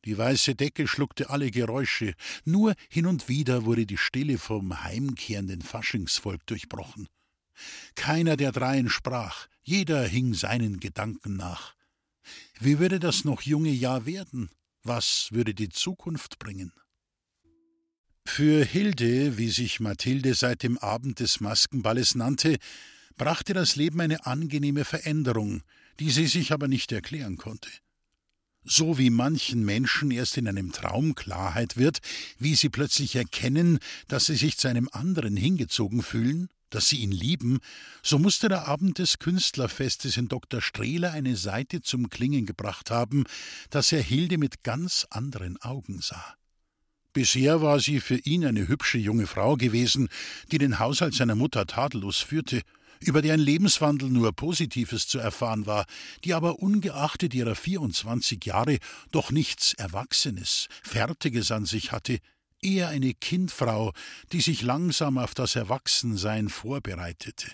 Die 0.04 0.18
weiße 0.18 0.54
Decke 0.54 0.87
schluckte 0.87 1.30
alle 1.30 1.50
Geräusche, 1.50 2.14
nur 2.44 2.75
hin 2.88 3.06
und 3.06 3.28
wieder 3.28 3.64
wurde 3.64 3.87
die 3.87 3.96
Stille 3.96 4.38
vom 4.38 4.84
heimkehrenden 4.84 5.62
Faschingsvolk 5.62 6.46
durchbrochen. 6.46 7.08
Keiner 7.94 8.37
der 8.37 8.52
dreien 8.52 8.88
sprach, 8.88 9.46
jeder 9.62 10.06
hing 10.06 10.34
seinen 10.34 10.80
Gedanken 10.80 11.37
nach. 11.37 11.75
Wie 12.61 12.78
würde 12.78 13.00
das 13.00 13.25
noch 13.25 13.42
junge 13.42 13.70
Jahr 13.70 14.06
werden? 14.06 14.50
Was 14.82 15.28
würde 15.30 15.54
die 15.54 15.70
Zukunft 15.70 16.38
bringen? 16.38 16.73
Für 18.26 18.64
Hilde, 18.64 19.38
wie 19.38 19.49
sich 19.49 19.80
Mathilde 19.80 20.34
seit 20.34 20.62
dem 20.62 20.78
Abend 20.78 21.20
des 21.20 21.40
Maskenballes 21.40 22.14
nannte, 22.14 22.58
brachte 23.16 23.54
das 23.54 23.76
Leben 23.76 24.00
eine 24.00 24.26
angenehme 24.26 24.84
Veränderung, 24.84 25.62
die 26.00 26.11
sie 26.11 26.26
sich 26.26 26.52
aber 26.52 26.68
nicht 26.68 26.90
erklären 26.92 27.37
konnte. 27.37 27.70
So 28.64 28.97
wie 28.97 29.11
manchen 29.11 29.64
Menschen 29.64 30.11
erst 30.11 30.38
in 30.38 30.49
einem 30.49 30.73
Traum 30.73 31.14
Klarheit 31.14 31.76
wird, 31.76 31.99
wie 32.38 32.54
sie 32.54 32.71
plötzlich 32.71 33.14
erkennen, 33.14 33.78
dass 34.09 34.26
sie 34.26 34.37
sich 34.37 34.56
zu 34.56 34.68
einem 34.68 34.88
anderen 34.90 35.37
hingezogen 35.37 36.02
fühlen, 36.02 36.49
dass 36.71 36.88
sie 36.88 36.97
ihn 36.97 37.12
lieben, 37.12 37.61
so 38.02 38.18
musste 38.18 38.49
der 38.49 38.66
Abend 38.66 38.99
des 38.99 39.18
Künstlerfestes 39.18 40.16
in 40.16 40.28
Dr. 40.28 40.61
Strehler 40.61 41.12
eine 41.12 41.37
Seite 41.37 41.83
zum 41.83 42.09
Klingen 42.09 42.47
gebracht 42.47 42.90
haben, 42.90 43.25
dass 43.71 43.92
er 43.92 44.02
Hilde 44.02 44.38
mit 44.38 44.62
ganz 44.62 45.06
anderen 45.11 45.61
Augen 45.61 46.00
sah. 46.00 46.35
Bisher 47.12 47.62
war 47.62 47.78
sie 47.78 48.00
für 48.00 48.16
ihn 48.16 48.44
eine 48.44 48.66
hübsche 48.66 48.99
junge 48.99 49.28
Frau 49.28 49.56
gewesen, 49.56 50.09
die 50.50 50.59
den 50.59 50.80
Haushalt 50.80 51.14
seiner 51.14 51.37
Mutter 51.37 51.64
tadellos 51.66 52.18
führte, 52.18 52.62
über 53.01 53.23
deren 53.23 53.41
Lebenswandel 53.41 54.09
nur 54.11 54.33
Positives 54.33 55.07
zu 55.07 55.19
erfahren 55.19 55.67
war, 55.67 55.85
die 56.25 56.35
aber 56.35 56.59
ungeachtet 56.59 57.35
ihrer 57.35 57.55
24 57.55 58.45
Jahre 58.45 58.79
doch 59.11 59.31
nichts 59.31 59.75
Erwachsenes, 59.75 60.69
Fertiges 60.83 61.51
an 61.51 61.67
sich 61.67 61.93
hatte, 61.93 62.19
eher 62.61 62.89
eine 62.89 63.15
Kindfrau, 63.15 63.93
die 64.33 64.41
sich 64.41 64.63
langsam 64.63 65.19
auf 65.19 65.35
das 65.35 65.55
Erwachsensein 65.57 66.49
vorbereitete. 66.49 67.53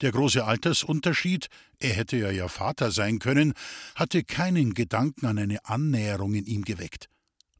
Der 0.00 0.12
große 0.12 0.44
Altersunterschied, 0.44 1.48
er 1.78 1.92
hätte 1.92 2.16
ja 2.16 2.30
ihr 2.30 2.48
Vater 2.48 2.90
sein 2.90 3.18
können, 3.18 3.52
hatte 3.94 4.24
keinen 4.24 4.72
Gedanken 4.72 5.26
an 5.26 5.38
eine 5.38 5.64
Annäherung 5.66 6.34
in 6.34 6.46
ihm 6.46 6.62
geweckt. 6.62 7.08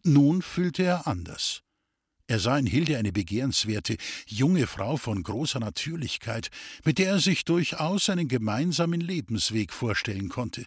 Nun 0.03 0.41
fühlte 0.41 0.83
er 0.83 1.07
anders. 1.07 1.63
Er 2.31 2.39
sah 2.39 2.57
in 2.57 2.67
Hilde 2.67 2.97
eine 2.97 3.11
begehrenswerte, 3.11 3.97
junge 4.25 4.69
Frau 4.69 4.97
von 4.97 5.21
großer 5.21 5.59
Natürlichkeit, 5.59 6.49
mit 6.85 6.99
der 6.99 7.09
er 7.09 7.19
sich 7.19 7.45
durchaus 7.45 8.09
einen 8.09 8.29
gemeinsamen 8.29 9.01
Lebensweg 9.01 9.73
vorstellen 9.73 10.29
konnte. 10.29 10.65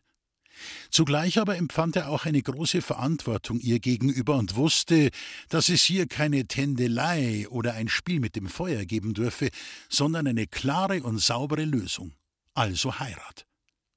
Zugleich 0.90 1.40
aber 1.40 1.56
empfand 1.56 1.96
er 1.96 2.10
auch 2.10 2.26
eine 2.26 2.42
große 2.42 2.82
Verantwortung 2.82 3.62
ihr 3.62 3.80
gegenüber 3.80 4.36
und 4.36 4.58
wusste, 4.58 5.10
dass 5.48 5.70
es 5.70 5.84
hier 5.84 6.06
keine 6.06 6.48
Tändelei 6.48 7.48
oder 7.48 7.76
ein 7.76 7.88
Spiel 7.88 8.20
mit 8.20 8.36
dem 8.36 8.50
Feuer 8.50 8.84
geben 8.84 9.14
dürfe, 9.14 9.48
sondern 9.88 10.28
eine 10.28 10.48
klare 10.48 11.02
und 11.04 11.22
saubere 11.22 11.64
Lösung, 11.64 12.12
also 12.54 13.00
Heirat. 13.00 13.46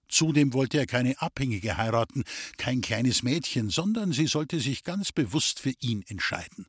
Zudem 0.07 0.53
wollte 0.53 0.79
er 0.79 0.87
keine 0.87 1.21
Abhängige 1.21 1.77
heiraten, 1.77 2.23
kein 2.59 2.81
kleines 2.81 3.25
Mädchen, 3.25 3.71
sondern 3.71 4.13
sie 4.13 4.29
sollte 4.29 4.61
sich 4.61 4.85
ganz 4.85 5.11
bewusst 5.11 5.59
für 5.59 5.73
ihn 5.81 6.05
entscheiden. 6.07 6.67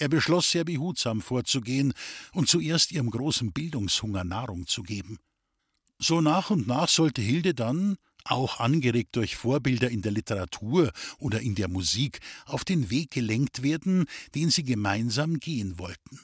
Er 0.00 0.08
beschloss 0.08 0.50
sehr 0.50 0.64
behutsam 0.64 1.20
vorzugehen 1.20 1.92
und 2.32 2.48
zuerst 2.48 2.90
ihrem 2.90 3.10
großen 3.10 3.52
Bildungshunger 3.52 4.24
Nahrung 4.24 4.66
zu 4.66 4.82
geben. 4.82 5.18
So 5.98 6.22
nach 6.22 6.48
und 6.48 6.66
nach 6.66 6.88
sollte 6.88 7.20
Hilde 7.20 7.52
dann, 7.52 7.96
auch 8.24 8.60
angeregt 8.60 9.14
durch 9.16 9.36
Vorbilder 9.36 9.90
in 9.90 10.00
der 10.00 10.12
Literatur 10.12 10.90
oder 11.18 11.42
in 11.42 11.54
der 11.54 11.68
Musik, 11.68 12.20
auf 12.46 12.64
den 12.64 12.88
Weg 12.88 13.10
gelenkt 13.10 13.62
werden, 13.62 14.06
den 14.34 14.48
sie 14.48 14.64
gemeinsam 14.64 15.38
gehen 15.38 15.78
wollten. 15.78 16.20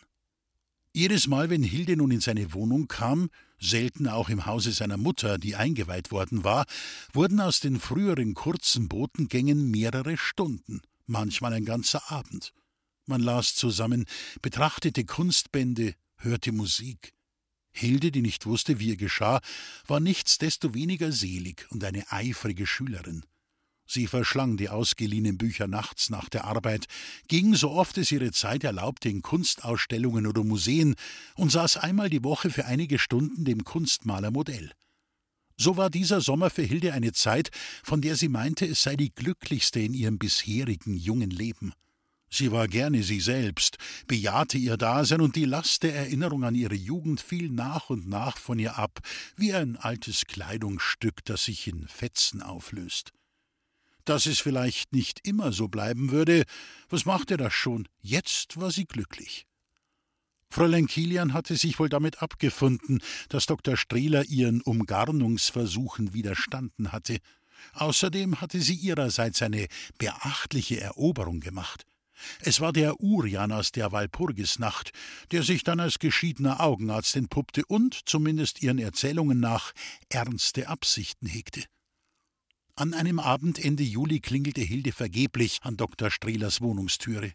Jedes 0.94 1.26
Mal, 1.26 1.50
wenn 1.50 1.62
Hilde 1.62 1.98
nun 1.98 2.10
in 2.10 2.20
seine 2.20 2.54
Wohnung 2.54 2.88
kam, 2.88 3.28
selten 3.60 4.08
auch 4.08 4.30
im 4.30 4.46
Hause 4.46 4.72
seiner 4.72 4.96
Mutter, 4.96 5.36
die 5.36 5.54
eingeweiht 5.54 6.10
worden 6.10 6.44
war, 6.44 6.64
wurden 7.12 7.40
aus 7.40 7.60
den 7.60 7.78
früheren 7.78 8.32
kurzen 8.32 8.88
Botengängen 8.88 9.70
mehrere 9.70 10.16
Stunden, 10.16 10.80
manchmal 11.04 11.52
ein 11.52 11.66
ganzer 11.66 12.10
Abend. 12.10 12.54
Man 13.06 13.20
las 13.20 13.54
zusammen, 13.54 14.04
betrachtete 14.42 15.04
Kunstbände, 15.04 15.94
hörte 16.16 16.50
Musik. 16.50 17.12
Hilde, 17.70 18.10
die 18.10 18.22
nicht 18.22 18.46
wusste, 18.46 18.80
wie 18.80 18.88
ihr 18.88 18.96
geschah, 18.96 19.40
war 19.86 20.00
nichtsdestoweniger 20.00 21.12
selig 21.12 21.66
und 21.70 21.84
eine 21.84 22.10
eifrige 22.10 22.66
Schülerin. 22.66 23.24
Sie 23.86 24.08
verschlang 24.08 24.56
die 24.56 24.68
ausgeliehenen 24.68 25.38
Bücher 25.38 25.68
nachts 25.68 26.10
nach 26.10 26.28
der 26.28 26.44
Arbeit, 26.46 26.86
ging, 27.28 27.54
so 27.54 27.70
oft 27.70 27.96
es 27.98 28.10
ihre 28.10 28.32
Zeit 28.32 28.64
erlaubte, 28.64 29.08
in 29.08 29.22
Kunstausstellungen 29.22 30.26
oder 30.26 30.42
Museen 30.42 30.96
und 31.36 31.52
saß 31.52 31.76
einmal 31.76 32.10
die 32.10 32.24
Woche 32.24 32.50
für 32.50 32.64
einige 32.64 32.98
Stunden 32.98 33.44
dem 33.44 33.62
Kunstmaler 33.62 34.32
Modell. 34.32 34.72
So 35.56 35.76
war 35.76 35.90
dieser 35.90 36.20
Sommer 36.20 36.50
für 36.50 36.62
Hilde 36.62 36.92
eine 36.92 37.12
Zeit, 37.12 37.50
von 37.84 38.00
der 38.00 38.16
sie 38.16 38.28
meinte, 38.28 38.66
es 38.66 38.82
sei 38.82 38.96
die 38.96 39.14
glücklichste 39.14 39.78
in 39.78 39.94
ihrem 39.94 40.18
bisherigen 40.18 40.96
jungen 40.96 41.30
Leben. 41.30 41.72
Sie 42.28 42.50
war 42.50 42.66
gerne 42.68 43.02
sie 43.02 43.20
selbst, 43.20 43.78
bejahte 44.06 44.58
ihr 44.58 44.76
Dasein, 44.76 45.20
und 45.20 45.36
die 45.36 45.44
Last 45.44 45.82
der 45.82 45.94
Erinnerung 45.94 46.44
an 46.44 46.54
ihre 46.54 46.74
Jugend 46.74 47.20
fiel 47.20 47.50
nach 47.50 47.88
und 47.88 48.08
nach 48.08 48.36
von 48.36 48.58
ihr 48.58 48.76
ab, 48.76 49.00
wie 49.36 49.54
ein 49.54 49.76
altes 49.76 50.26
Kleidungsstück, 50.26 51.24
das 51.24 51.44
sich 51.44 51.68
in 51.68 51.86
Fetzen 51.88 52.42
auflöst. 52.42 53.12
Dass 54.04 54.26
es 54.26 54.40
vielleicht 54.40 54.92
nicht 54.92 55.26
immer 55.26 55.52
so 55.52 55.68
bleiben 55.68 56.10
würde, 56.10 56.44
was 56.88 57.06
machte 57.06 57.36
das 57.36 57.54
schon? 57.54 57.88
Jetzt 58.00 58.60
war 58.60 58.70
sie 58.70 58.84
glücklich. 58.84 59.46
Fräulein 60.50 60.86
Kilian 60.86 61.32
hatte 61.32 61.56
sich 61.56 61.78
wohl 61.78 61.88
damit 61.88 62.22
abgefunden, 62.22 63.00
dass 63.28 63.46
Dr. 63.46 63.76
Strehler 63.76 64.24
ihren 64.24 64.62
Umgarnungsversuchen 64.62 66.14
widerstanden 66.14 66.92
hatte. 66.92 67.18
Außerdem 67.72 68.40
hatte 68.40 68.60
sie 68.60 68.74
ihrerseits 68.74 69.42
eine 69.42 69.66
beachtliche 69.98 70.80
Eroberung 70.80 71.40
gemacht. 71.40 71.84
Es 72.40 72.60
war 72.60 72.72
der 72.72 73.00
Urian 73.00 73.52
aus 73.52 73.72
der 73.72 73.92
Walpurgisnacht, 73.92 74.92
der 75.32 75.42
sich 75.42 75.64
dann 75.64 75.80
als 75.80 75.98
geschiedener 75.98 76.60
Augenarzt 76.60 77.16
entpuppte 77.16 77.64
und, 77.66 78.00
zumindest 78.06 78.62
ihren 78.62 78.78
Erzählungen 78.78 79.40
nach, 79.40 79.72
ernste 80.08 80.68
Absichten 80.68 81.26
hegte. 81.26 81.64
An 82.74 82.92
einem 82.92 83.18
Abend 83.18 83.62
Ende 83.64 83.82
Juli 83.84 84.20
klingelte 84.20 84.60
Hilde 84.60 84.92
vergeblich 84.92 85.60
an 85.62 85.76
Dr. 85.76 86.10
Strehlers 86.10 86.60
Wohnungstüre. 86.60 87.32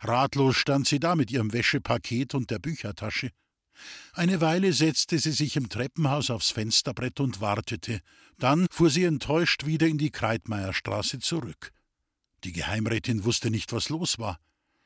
Ratlos 0.00 0.56
stand 0.56 0.88
sie 0.88 0.98
da 0.98 1.14
mit 1.14 1.30
ihrem 1.30 1.52
Wäschepaket 1.52 2.34
und 2.34 2.50
der 2.50 2.58
Büchertasche. 2.58 3.30
Eine 4.12 4.40
Weile 4.40 4.72
setzte 4.72 5.18
sie 5.18 5.32
sich 5.32 5.56
im 5.56 5.68
Treppenhaus 5.68 6.30
aufs 6.30 6.50
Fensterbrett 6.50 7.20
und 7.20 7.40
wartete. 7.40 8.00
Dann 8.38 8.66
fuhr 8.70 8.90
sie 8.90 9.04
enttäuscht 9.04 9.66
wieder 9.66 9.86
in 9.86 9.98
die 9.98 10.10
Kreitmeierstraße 10.10 11.18
zurück. 11.18 11.73
Die 12.44 12.52
Geheimrätin 12.52 13.24
wusste 13.24 13.50
nicht, 13.50 13.72
was 13.72 13.88
los 13.88 14.18
war. 14.18 14.38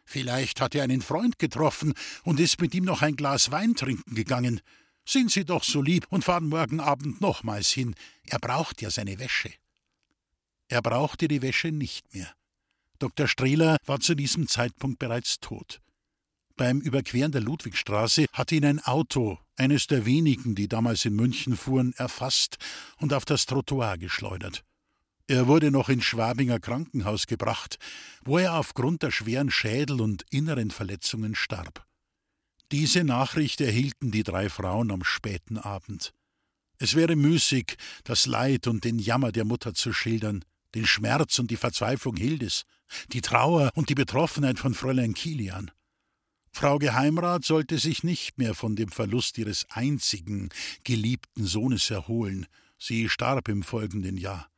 Vielleicht 0.04 0.60
hat 0.60 0.74
er 0.74 0.84
einen 0.84 1.02
Freund 1.02 1.38
getroffen 1.38 1.92
und 2.24 2.40
ist 2.40 2.60
mit 2.60 2.74
ihm 2.74 2.84
noch 2.84 3.02
ein 3.02 3.16
Glas 3.16 3.50
Wein 3.50 3.74
trinken 3.74 4.14
gegangen. 4.14 4.60
Sind 5.04 5.30
Sie 5.30 5.44
doch 5.44 5.64
so 5.64 5.82
lieb 5.82 6.06
und 6.08 6.24
fahren 6.24 6.48
morgen 6.48 6.80
Abend 6.80 7.20
nochmals 7.20 7.70
hin. 7.70 7.94
Er 8.24 8.38
braucht 8.38 8.80
ja 8.80 8.90
seine 8.90 9.18
Wäsche. 9.18 9.52
Er 10.68 10.82
brauchte 10.82 11.28
die 11.28 11.42
Wäsche 11.42 11.72
nicht 11.72 12.14
mehr. 12.14 12.32
Dr. 12.98 13.26
Strehler 13.28 13.76
war 13.86 14.00
zu 14.00 14.14
diesem 14.14 14.48
Zeitpunkt 14.48 14.98
bereits 14.98 15.40
tot. 15.40 15.80
Beim 16.56 16.80
Überqueren 16.80 17.32
der 17.32 17.40
Ludwigstraße 17.40 18.26
hatte 18.32 18.56
ihn 18.56 18.64
ein 18.64 18.80
Auto, 18.80 19.38
eines 19.56 19.86
der 19.86 20.04
wenigen, 20.06 20.54
die 20.54 20.68
damals 20.68 21.04
in 21.04 21.14
München 21.14 21.56
fuhren, 21.56 21.92
erfasst 21.96 22.58
und 22.98 23.12
auf 23.12 23.24
das 23.24 23.46
Trottoir 23.46 23.96
geschleudert. 23.96 24.64
Er 25.30 25.46
wurde 25.46 25.70
noch 25.70 25.90
ins 25.90 26.06
Schwabinger 26.06 26.58
Krankenhaus 26.58 27.26
gebracht, 27.26 27.78
wo 28.24 28.38
er 28.38 28.54
aufgrund 28.54 29.02
der 29.02 29.10
schweren 29.10 29.50
Schädel- 29.50 30.00
und 30.00 30.24
inneren 30.30 30.70
Verletzungen 30.70 31.34
starb. 31.34 31.86
Diese 32.72 33.04
Nachricht 33.04 33.60
erhielten 33.60 34.10
die 34.10 34.22
drei 34.22 34.48
Frauen 34.48 34.90
am 34.90 35.04
späten 35.04 35.58
Abend. 35.58 36.14
Es 36.78 36.94
wäre 36.94 37.14
müßig, 37.14 37.76
das 38.04 38.24
Leid 38.24 38.66
und 38.66 38.84
den 38.84 38.98
Jammer 38.98 39.30
der 39.30 39.44
Mutter 39.44 39.74
zu 39.74 39.92
schildern, 39.92 40.46
den 40.74 40.86
Schmerz 40.86 41.38
und 41.38 41.50
die 41.50 41.56
Verzweiflung 41.56 42.16
Hildes, 42.16 42.64
die 43.12 43.20
Trauer 43.20 43.70
und 43.74 43.90
die 43.90 43.94
Betroffenheit 43.94 44.58
von 44.58 44.72
Fräulein 44.72 45.12
Kilian. 45.12 45.70
Frau 46.52 46.78
Geheimrat 46.78 47.44
sollte 47.44 47.78
sich 47.78 48.02
nicht 48.02 48.38
mehr 48.38 48.54
von 48.54 48.76
dem 48.76 48.88
Verlust 48.88 49.36
ihres 49.36 49.66
einzigen 49.68 50.48
geliebten 50.84 51.44
Sohnes 51.44 51.90
erholen. 51.90 52.46
Sie 52.78 53.10
starb 53.10 53.48
im 53.48 53.62
folgenden 53.62 54.16
Jahr. 54.16 54.48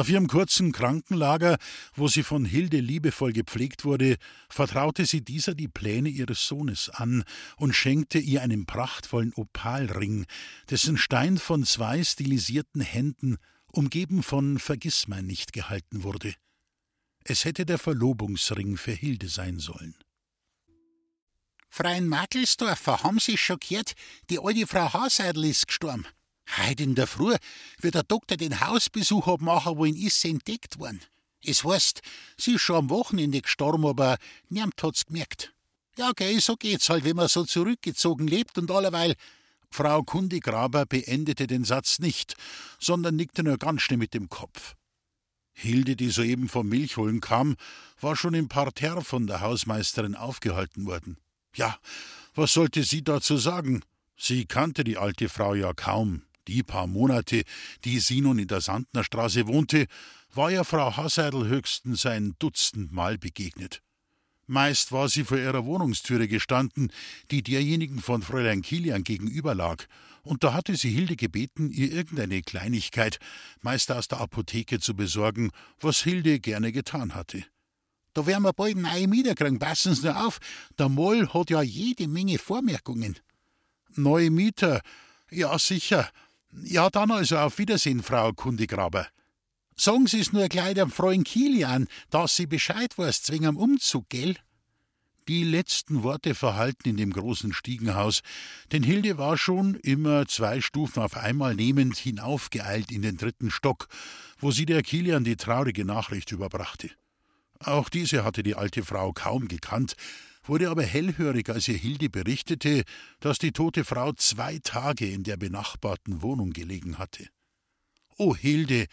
Auf 0.00 0.08
ihrem 0.08 0.28
kurzen 0.28 0.72
Krankenlager, 0.72 1.58
wo 1.94 2.08
sie 2.08 2.22
von 2.22 2.46
Hilde 2.46 2.80
liebevoll 2.80 3.34
gepflegt 3.34 3.84
wurde, 3.84 4.16
vertraute 4.48 5.04
sie 5.04 5.20
dieser 5.20 5.54
die 5.54 5.68
Pläne 5.68 6.08
ihres 6.08 6.46
Sohnes 6.46 6.88
an 6.88 7.22
und 7.58 7.74
schenkte 7.74 8.18
ihr 8.18 8.40
einen 8.40 8.64
prachtvollen 8.64 9.34
Opalring, 9.34 10.24
dessen 10.70 10.96
Stein 10.96 11.36
von 11.36 11.64
zwei 11.64 12.02
stilisierten 12.02 12.80
Händen, 12.80 13.36
umgeben 13.72 14.22
von 14.22 14.58
Vergissmeinnicht 14.58 15.52
gehalten 15.52 16.02
wurde. 16.02 16.32
Es 17.22 17.44
hätte 17.44 17.66
der 17.66 17.76
Verlobungsring 17.76 18.78
für 18.78 18.92
Hilde 18.92 19.28
sein 19.28 19.58
sollen. 19.58 19.94
Freien 21.68 22.08
Makelsdorfer, 22.08 23.02
haben 23.02 23.18
Sie 23.18 23.36
schon 23.36 23.58
gehört? 23.60 23.92
Die 24.30 24.38
alte 24.38 24.66
Frau 24.66 24.94
Haseidl 24.94 25.44
ist 25.44 25.66
gestorben. 25.66 26.06
Heute 26.56 26.82
in 26.82 26.94
der 26.94 27.06
Früh 27.06 27.36
wird 27.80 27.94
der 27.94 28.02
Doktor 28.02 28.36
den 28.36 28.60
Hausbesuch 28.60 29.28
abmachen, 29.28 29.76
wo 29.76 29.84
ihn 29.84 29.96
ist 29.96 30.24
entdeckt 30.24 30.78
worden. 30.78 31.00
Es 31.42 31.64
heißt, 31.64 32.02
sie 32.36 32.54
ist 32.54 32.62
schon 32.62 32.76
am 32.76 32.90
Wochenende 32.90 33.40
gestorben, 33.40 33.86
aber 33.86 34.18
niemand 34.48 34.82
hat's 34.82 35.06
gemerkt. 35.06 35.54
Ja, 35.96 36.12
gell, 36.12 36.40
so 36.40 36.56
geht's 36.56 36.88
halt, 36.88 37.04
wenn 37.04 37.16
man 37.16 37.28
so 37.28 37.44
zurückgezogen 37.44 38.26
lebt 38.26 38.58
und 38.58 38.70
allerweil. 38.70 39.14
Frau 39.70 40.02
Kundigraber 40.02 40.84
beendete 40.86 41.46
den 41.46 41.64
Satz 41.64 41.98
nicht, 41.98 42.34
sondern 42.78 43.16
nickte 43.16 43.42
nur 43.42 43.56
ganz 43.56 43.82
schnell 43.82 43.98
mit 43.98 44.14
dem 44.14 44.28
Kopf. 44.28 44.74
Hilde, 45.52 45.96
die 45.96 46.10
soeben 46.10 46.48
vom 46.48 46.68
Milchholen 46.68 47.20
kam, 47.20 47.56
war 48.00 48.16
schon 48.16 48.34
im 48.34 48.48
Parterre 48.48 49.04
von 49.04 49.26
der 49.26 49.40
Hausmeisterin 49.40 50.16
aufgehalten 50.16 50.86
worden. 50.86 51.18
Ja, 51.54 51.78
was 52.34 52.52
sollte 52.52 52.82
sie 52.82 53.02
dazu 53.02 53.36
sagen? 53.36 53.82
Sie 54.16 54.46
kannte 54.46 54.84
die 54.84 54.96
alte 54.96 55.28
Frau 55.28 55.54
ja 55.54 55.72
kaum. 55.72 56.22
Die 56.50 56.64
paar 56.64 56.88
Monate, 56.88 57.44
die 57.84 58.00
sie 58.00 58.20
nun 58.20 58.40
in 58.40 58.48
der 58.48 58.60
Sandnerstraße 58.60 59.46
wohnte, 59.46 59.86
war 60.34 60.50
ja 60.50 60.64
Frau 60.64 60.96
Hasseidl 60.96 61.46
höchstens 61.46 62.06
ein 62.06 62.34
Dutzend 62.40 62.90
Mal 62.90 63.18
begegnet. 63.18 63.82
Meist 64.48 64.90
war 64.90 65.08
sie 65.08 65.22
vor 65.22 65.38
ihrer 65.38 65.64
Wohnungstüre 65.64 66.26
gestanden, 66.26 66.92
die 67.30 67.44
derjenigen 67.44 68.00
von 68.00 68.22
Fräulein 68.22 68.62
Kilian 68.62 69.04
gegenüber 69.04 69.54
lag, 69.54 69.84
und 70.22 70.42
da 70.42 70.52
hatte 70.52 70.74
sie 70.74 70.90
Hilde 70.90 71.14
gebeten, 71.14 71.70
ihr 71.70 71.92
irgendeine 71.92 72.42
Kleinigkeit, 72.42 73.20
meist 73.60 73.92
aus 73.92 74.08
der 74.08 74.20
Apotheke 74.20 74.80
zu 74.80 74.96
besorgen, 74.96 75.52
was 75.78 76.02
Hilde 76.02 76.40
gerne 76.40 76.72
getan 76.72 77.14
hatte. 77.14 77.44
Da 78.12 78.26
werden 78.26 78.42
wir 78.42 78.52
bald 78.52 78.76
neue 78.76 79.06
Mieter 79.06 79.36
kriegen, 79.36 79.60
passen 79.60 79.94
Sie 79.94 80.02
nur 80.02 80.26
auf, 80.26 80.40
der 80.80 80.88
Moll 80.88 81.28
hat 81.32 81.48
ja 81.50 81.62
jede 81.62 82.08
Menge 82.08 82.38
Vormerkungen. 82.38 83.20
Neue 83.94 84.32
Mieter? 84.32 84.80
Ja, 85.30 85.56
sicher. 85.60 86.10
Ja, 86.52 86.90
dann 86.90 87.10
also 87.10 87.38
auf 87.38 87.58
Wiedersehen, 87.58 88.02
Frau 88.02 88.32
Kundigraber. 88.32 89.06
Sagen 89.76 90.06
Sie 90.06 90.20
es 90.20 90.32
nur 90.32 90.48
gleich 90.48 90.74
dem 90.74 90.90
Freund 90.90 91.26
Kilian, 91.26 91.88
dass 92.10 92.36
sie 92.36 92.46
Bescheid 92.46 92.96
weiß, 92.98 93.30
wegen 93.30 93.46
am 93.46 93.56
Umzug, 93.56 94.08
gell? 94.08 94.36
Die 95.28 95.44
letzten 95.44 96.02
Worte 96.02 96.34
verhallten 96.34 96.90
in 96.90 96.96
dem 96.96 97.12
großen 97.12 97.52
Stiegenhaus, 97.52 98.20
denn 98.72 98.82
Hilde 98.82 99.16
war 99.16 99.38
schon, 99.38 99.76
immer 99.76 100.26
zwei 100.26 100.60
Stufen 100.60 101.02
auf 101.02 101.16
einmal 101.16 101.54
nehmend, 101.54 101.96
hinaufgeeilt 101.96 102.90
in 102.90 103.02
den 103.02 103.16
dritten 103.16 103.50
Stock, 103.50 103.86
wo 104.38 104.50
sie 104.50 104.66
der 104.66 104.82
Kilian 104.82 105.24
die 105.24 105.36
traurige 105.36 105.84
Nachricht 105.84 106.32
überbrachte. 106.32 106.90
Auch 107.60 107.88
diese 107.88 108.24
hatte 108.24 108.42
die 108.42 108.56
alte 108.56 108.82
Frau 108.82 109.12
kaum 109.12 109.46
gekannt, 109.46 109.94
wurde 110.42 110.70
aber 110.70 110.82
hellhörig, 110.82 111.48
als 111.48 111.68
ihr 111.68 111.76
Hilde 111.76 112.10
berichtete, 112.10 112.84
dass 113.20 113.38
die 113.38 113.52
tote 113.52 113.84
Frau 113.84 114.12
zwei 114.12 114.58
Tage 114.62 115.10
in 115.10 115.22
der 115.22 115.36
benachbarten 115.36 116.22
Wohnung 116.22 116.52
gelegen 116.52 116.98
hatte. 116.98 117.28
O 118.16 118.34
Hilde, 118.34 118.86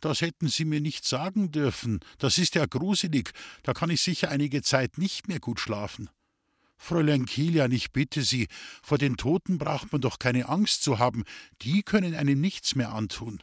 das 0.00 0.20
hätten 0.20 0.48
Sie 0.48 0.64
mir 0.64 0.80
nicht 0.80 1.06
sagen 1.06 1.52
dürfen. 1.52 2.00
Das 2.18 2.36
ist 2.38 2.56
ja 2.56 2.66
gruselig. 2.66 3.30
Da 3.62 3.72
kann 3.72 3.90
ich 3.90 4.00
sicher 4.00 4.30
einige 4.30 4.62
Zeit 4.62 4.98
nicht 4.98 5.28
mehr 5.28 5.38
gut 5.38 5.60
schlafen. 5.60 6.10
Fräulein 6.76 7.26
Kilian, 7.26 7.70
ich 7.70 7.92
bitte 7.92 8.22
Sie, 8.22 8.48
vor 8.82 8.98
den 8.98 9.16
Toten 9.16 9.58
braucht 9.58 9.92
man 9.92 10.00
doch 10.00 10.18
keine 10.18 10.48
Angst 10.48 10.82
zu 10.82 10.98
haben. 10.98 11.22
Die 11.62 11.84
können 11.84 12.16
einem 12.16 12.40
nichts 12.40 12.74
mehr 12.74 12.92
antun. 12.92 13.40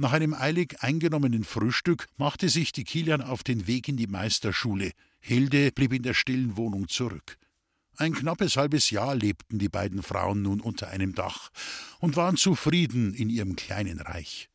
Nach 0.00 0.12
einem 0.12 0.32
eilig 0.32 0.76
eingenommenen 0.78 1.42
Frühstück 1.42 2.06
machte 2.16 2.48
sich 2.48 2.70
die 2.70 2.84
Kilian 2.84 3.20
auf 3.20 3.42
den 3.42 3.66
Weg 3.66 3.88
in 3.88 3.96
die 3.96 4.06
Meisterschule. 4.06 4.92
Hilde 5.18 5.72
blieb 5.72 5.92
in 5.92 6.04
der 6.04 6.14
stillen 6.14 6.56
Wohnung 6.56 6.86
zurück. 6.86 7.36
Ein 7.96 8.14
knappes 8.14 8.56
halbes 8.56 8.90
Jahr 8.90 9.16
lebten 9.16 9.58
die 9.58 9.68
beiden 9.68 10.04
Frauen 10.04 10.42
nun 10.42 10.60
unter 10.60 10.86
einem 10.86 11.16
Dach 11.16 11.50
und 11.98 12.14
waren 12.14 12.36
zufrieden 12.36 13.12
in 13.12 13.28
ihrem 13.28 13.56
kleinen 13.56 13.98
Reich. 13.98 14.48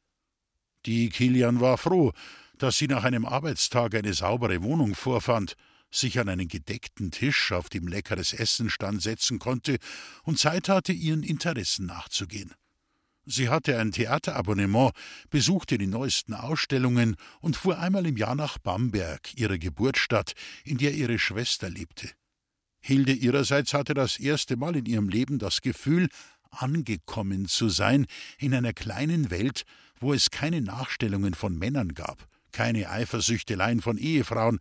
Die 0.86 1.10
Kilian 1.10 1.60
war 1.60 1.78
froh, 1.78 2.14
dass 2.58 2.78
sie 2.78 2.88
nach 2.88 3.04
einem 3.04 3.26
Arbeitstag 3.26 3.96
eine 3.96 4.14
saubere 4.14 4.64
Wohnung 4.64 4.96
vorfand, 4.96 5.58
sich 5.92 6.20
an 6.20 6.30
einen 6.30 6.48
gedeckten 6.48 7.12
Tisch, 7.12 7.52
auf 7.52 7.68
dem 7.68 7.90
leckeres 7.90 8.32
Essen 8.32 8.70
stand, 8.70 9.02
setzen 9.02 9.40
konnte 9.40 9.76
und 10.24 10.40
Zeit 10.40 10.70
hatte, 10.70 10.94
ihren 10.94 11.22
Interessen 11.22 11.86
nachzugehen. 11.86 12.54
Sie 13.26 13.50
hatte 13.50 13.80
ein 13.80 13.92
Theaterabonnement, 13.92 14.92
besuchte 15.30 15.78
die 15.78 15.88
neuesten 15.88 16.34
Ausstellungen 16.34 17.16
und 17.40 17.56
fuhr 17.56 17.80
einmal 17.80 18.06
im 18.06 18.18
Jahr 18.18 18.36
nach 18.36 18.58
Bamberg, 18.58 19.34
ihrer 19.36 19.58
Geburtsstadt, 19.58 20.34
in 20.66 20.78
der 20.78 20.94
ihre 20.94 21.18
Schwester 21.20 21.70
lebte. 21.70 22.10
Hilde 22.82 23.14
ihrerseits 23.14 23.74
hatte 23.74 23.94
das 23.94 24.20
erste 24.20 24.58
Mal 24.58 24.76
in 24.76 24.86
ihrem 24.86 25.08
Leben 25.08 25.40
das 25.40 25.62
Gefühl, 25.62 26.10
angekommen 26.50 27.48
zu 27.48 27.70
sein 27.70 28.06
in 28.38 28.54
einer 28.54 28.74
kleinen 28.74 29.32
Welt, 29.32 29.64
wo 30.00 30.14
es 30.14 30.30
keine 30.30 30.62
Nachstellungen 30.62 31.34
von 31.34 31.58
Männern 31.58 31.94
gab, 31.94 32.28
keine 32.54 32.90
Eifersüchteleien 32.90 33.82
von 33.82 33.98
Ehefrauen, 33.98 34.60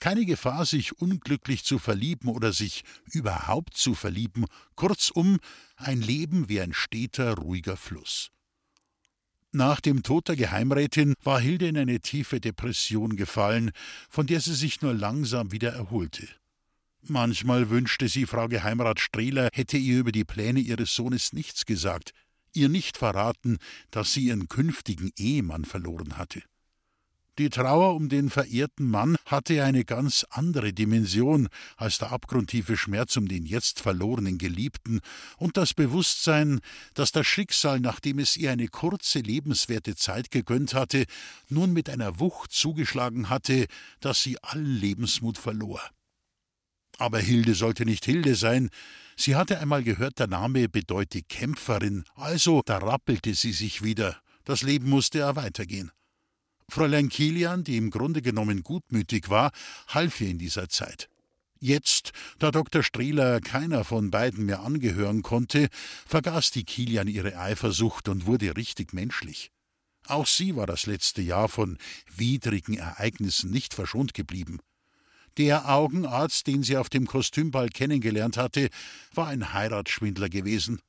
keine 0.00 0.26
Gefahr, 0.26 0.66
sich 0.66 0.98
unglücklich 1.00 1.64
zu 1.64 1.78
verlieben 1.78 2.28
oder 2.28 2.52
sich 2.52 2.82
überhaupt 3.12 3.76
zu 3.76 3.94
verlieben, 3.94 4.46
kurzum 4.74 5.38
ein 5.76 6.02
Leben 6.02 6.48
wie 6.48 6.60
ein 6.60 6.72
steter, 6.72 7.34
ruhiger 7.34 7.76
Fluss. 7.76 8.32
Nach 9.52 9.80
dem 9.80 10.02
Tod 10.02 10.26
der 10.26 10.34
Geheimrätin 10.34 11.14
war 11.22 11.38
Hilde 11.38 11.68
in 11.68 11.78
eine 11.78 12.00
tiefe 12.00 12.40
Depression 12.40 13.14
gefallen, 13.14 13.70
von 14.10 14.26
der 14.26 14.40
sie 14.40 14.54
sich 14.54 14.82
nur 14.82 14.94
langsam 14.94 15.52
wieder 15.52 15.72
erholte. 15.72 16.26
Manchmal 17.06 17.70
wünschte 17.70 18.08
sie, 18.08 18.26
Frau 18.26 18.48
Geheimrat 18.48 18.98
Strehler 18.98 19.50
hätte 19.52 19.76
ihr 19.76 20.00
über 20.00 20.10
die 20.10 20.24
Pläne 20.24 20.58
ihres 20.58 20.94
Sohnes 20.94 21.32
nichts 21.32 21.66
gesagt, 21.66 22.12
ihr 22.52 22.68
nicht 22.68 22.96
verraten, 22.96 23.58
dass 23.90 24.12
sie 24.12 24.24
ihren 24.24 24.48
künftigen 24.48 25.12
Ehemann 25.16 25.64
verloren 25.64 26.16
hatte. 26.16 26.42
Die 27.36 27.50
Trauer 27.50 27.96
um 27.96 28.08
den 28.08 28.30
verehrten 28.30 28.88
Mann 28.88 29.16
hatte 29.26 29.64
eine 29.64 29.84
ganz 29.84 30.24
andere 30.30 30.72
Dimension 30.72 31.48
als 31.76 31.98
der 31.98 32.12
abgrundtiefe 32.12 32.76
Schmerz 32.76 33.16
um 33.16 33.26
den 33.26 33.44
jetzt 33.44 33.80
verlorenen 33.80 34.38
Geliebten 34.38 35.00
und 35.36 35.56
das 35.56 35.74
Bewusstsein, 35.74 36.60
dass 36.94 37.10
das 37.10 37.26
Schicksal, 37.26 37.80
nachdem 37.80 38.20
es 38.20 38.36
ihr 38.36 38.52
eine 38.52 38.68
kurze 38.68 39.18
lebenswerte 39.18 39.96
Zeit 39.96 40.30
gegönnt 40.30 40.74
hatte, 40.74 41.06
nun 41.48 41.72
mit 41.72 41.90
einer 41.90 42.20
Wucht 42.20 42.52
zugeschlagen 42.52 43.28
hatte, 43.30 43.66
dass 43.98 44.22
sie 44.22 44.40
allen 44.40 44.76
Lebensmut 44.76 45.36
verlor. 45.36 45.80
Aber 46.98 47.18
Hilde 47.18 47.56
sollte 47.56 47.84
nicht 47.84 48.04
Hilde 48.04 48.36
sein. 48.36 48.70
Sie 49.16 49.34
hatte 49.34 49.58
einmal 49.58 49.82
gehört, 49.82 50.20
der 50.20 50.28
Name 50.28 50.68
bedeute 50.68 51.22
Kämpferin, 51.22 52.04
also 52.14 52.62
da 52.64 52.78
rappelte 52.78 53.34
sie 53.34 53.52
sich 53.52 53.82
wieder. 53.82 54.20
Das 54.44 54.62
Leben 54.62 54.88
musste 54.88 55.18
ja 55.18 55.34
weitergehen. 55.34 55.90
Fräulein 56.68 57.08
Kilian, 57.08 57.64
die 57.64 57.76
im 57.76 57.90
Grunde 57.90 58.22
genommen 58.22 58.62
gutmütig 58.62 59.30
war, 59.30 59.52
half 59.88 60.20
ihr 60.20 60.28
in 60.28 60.38
dieser 60.38 60.68
Zeit. 60.68 61.08
Jetzt, 61.60 62.12
da 62.38 62.50
Dr. 62.50 62.82
Strehler 62.82 63.40
keiner 63.40 63.84
von 63.84 64.10
beiden 64.10 64.44
mehr 64.44 64.60
angehören 64.60 65.22
konnte, 65.22 65.68
vergaß 66.06 66.50
die 66.50 66.64
Kilian 66.64 67.08
ihre 67.08 67.38
Eifersucht 67.38 68.08
und 68.08 68.26
wurde 68.26 68.56
richtig 68.56 68.92
menschlich. 68.92 69.50
Auch 70.06 70.26
sie 70.26 70.56
war 70.56 70.66
das 70.66 70.84
letzte 70.84 71.22
Jahr 71.22 71.48
von 71.48 71.78
widrigen 72.14 72.76
Ereignissen 72.76 73.50
nicht 73.50 73.72
verschont 73.72 74.12
geblieben. 74.12 74.58
Der 75.38 75.68
Augenarzt, 75.68 76.46
den 76.46 76.62
sie 76.62 76.76
auf 76.76 76.88
dem 76.88 77.06
Kostümball 77.06 77.68
kennengelernt 77.68 78.36
hatte, 78.36 78.68
war 79.14 79.28
ein 79.28 79.52
Heiratsschwindler 79.52 80.28
gewesen. 80.28 80.80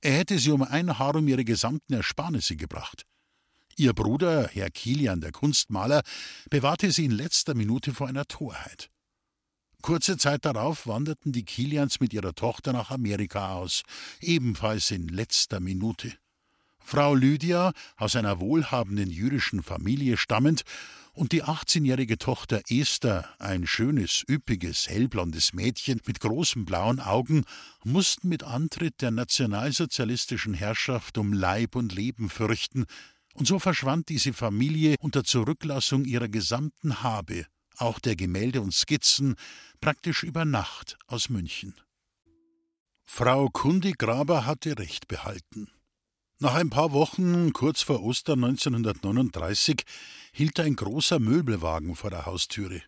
Er 0.00 0.12
hätte 0.12 0.38
sie 0.38 0.50
um 0.50 0.62
ein 0.62 0.98
Haar 0.98 1.14
um 1.14 1.28
ihre 1.28 1.44
gesamten 1.44 1.94
Ersparnisse 1.94 2.56
gebracht. 2.56 3.06
Ihr 3.76 3.92
Bruder, 3.92 4.48
Herr 4.52 4.70
Kilian, 4.70 5.20
der 5.20 5.32
Kunstmaler, 5.32 6.02
bewahrte 6.50 6.92
sie 6.92 7.06
in 7.06 7.10
letzter 7.10 7.54
Minute 7.54 7.92
vor 7.92 8.08
einer 8.08 8.26
Torheit. 8.26 8.90
Kurze 9.82 10.16
Zeit 10.16 10.44
darauf 10.44 10.86
wanderten 10.86 11.32
die 11.32 11.44
Kilians 11.44 12.00
mit 12.00 12.14
ihrer 12.14 12.34
Tochter 12.34 12.72
nach 12.72 12.90
Amerika 12.90 13.54
aus, 13.54 13.82
ebenfalls 14.20 14.90
in 14.90 15.08
letzter 15.08 15.60
Minute. 15.60 16.12
Frau 16.78 17.14
Lydia, 17.14 17.72
aus 17.96 18.14
einer 18.14 18.40
wohlhabenden 18.40 19.10
jüdischen 19.10 19.62
Familie 19.62 20.16
stammend, 20.16 20.62
und 21.14 21.32
die 21.32 21.44
18-jährige 21.44 22.18
Tochter 22.18 22.60
Esther, 22.68 23.28
ein 23.38 23.66
schönes, 23.66 24.24
üppiges, 24.28 24.88
hellblondes 24.88 25.52
Mädchen 25.52 26.00
mit 26.06 26.20
großen 26.20 26.64
blauen 26.64 26.98
Augen, 26.98 27.44
mussten 27.84 28.28
mit 28.28 28.42
Antritt 28.42 29.00
der 29.00 29.12
nationalsozialistischen 29.12 30.54
Herrschaft 30.54 31.16
um 31.16 31.32
Leib 31.32 31.76
und 31.76 31.94
Leben 31.94 32.28
fürchten, 32.28 32.86
und 33.34 33.46
so 33.46 33.58
verschwand 33.58 34.08
diese 34.08 34.32
Familie 34.32 34.96
unter 35.00 35.24
Zurücklassung 35.24 36.04
ihrer 36.04 36.28
gesamten 36.28 37.02
Habe, 37.02 37.46
auch 37.76 37.98
der 37.98 38.16
Gemälde 38.16 38.60
und 38.62 38.72
Skizzen, 38.72 39.34
praktisch 39.80 40.22
über 40.22 40.44
Nacht 40.44 40.96
aus 41.06 41.28
München. 41.28 41.74
Frau 43.04 43.48
Kundi 43.48 43.92
Graber 43.92 44.46
hatte 44.46 44.78
Recht 44.78 45.08
behalten. 45.08 45.68
Nach 46.40 46.54
ein 46.54 46.70
paar 46.70 46.92
Wochen, 46.92 47.52
kurz 47.52 47.82
vor 47.82 48.02
Ostern 48.02 48.42
1939, 48.44 49.82
hielt 50.32 50.58
ein 50.58 50.74
großer 50.74 51.18
Möbelwagen 51.18 51.94
vor 51.94 52.10
der 52.10 52.26
Haustüre. 52.26 52.82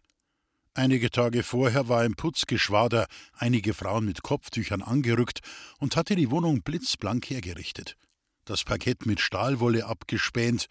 Einige 0.75 1.11
Tage 1.11 1.43
vorher 1.43 1.89
war 1.89 2.05
im 2.05 2.17
Putzgeschwader 2.17 3.07
einige 3.33 3.73
Frauen 3.73 4.05
mit 4.05 4.23
Kopftüchern 4.23 4.83
angerückt 4.83 5.41
und 5.79 5.97
hatte 5.97 6.17
die 6.17 6.31
Wohnung 6.31 6.63
blitzblank 6.63 7.31
hergerichtet. 7.31 7.97
Das 8.47 8.63
Parkett 8.63 9.07
mit 9.07 9.21
Stahlwolle 9.21 9.87
abgespänt, 9.87 10.69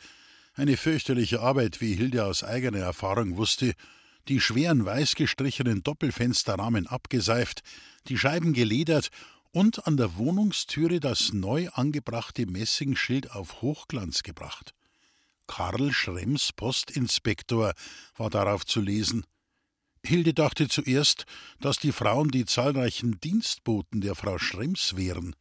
eine 0.54 0.78
fürchterliche 0.78 1.42
Arbeit, 1.42 1.82
wie 1.82 1.94
Hilde 1.94 2.24
aus 2.24 2.42
eigener 2.42 2.80
Erfahrung 2.80 3.36
wusste, 3.36 3.74
die 4.30 4.40
schweren 4.40 4.86
weiß 4.86 5.16
gestrichenen 5.16 5.84
Doppelfensterrahmen 5.84 6.88
abgeseift, 6.88 7.64
die 8.08 8.18
Scheiben 8.18 8.54
geledert 8.54 9.10
und 9.52 9.86
an 9.88 9.98
der 9.98 10.16
Wohnungstüre 10.16 11.02
das 11.02 11.34
neu 11.34 11.68
angebrachte 11.74 12.46
Messingschild 12.46 13.32
auf 13.32 13.62
Hochglanz 13.62 14.24
gebracht. 14.24 14.74
Karl 15.46 15.92
Schrems 15.92 16.54
Postinspektor 16.54 17.74
war 18.16 18.30
darauf 18.30 18.66
zu 18.66 18.80
lesen. 18.80 19.26
Hilde 20.02 20.34
dachte 20.34 20.70
zuerst, 20.70 21.26
dass 21.60 21.78
die 21.78 21.92
Frauen 21.92 22.30
die 22.30 22.46
zahlreichen 22.46 23.20
Dienstboten 23.20 24.00
der 24.00 24.16
Frau 24.16 24.38
Schrems 24.38 24.96
wären. 24.96 25.36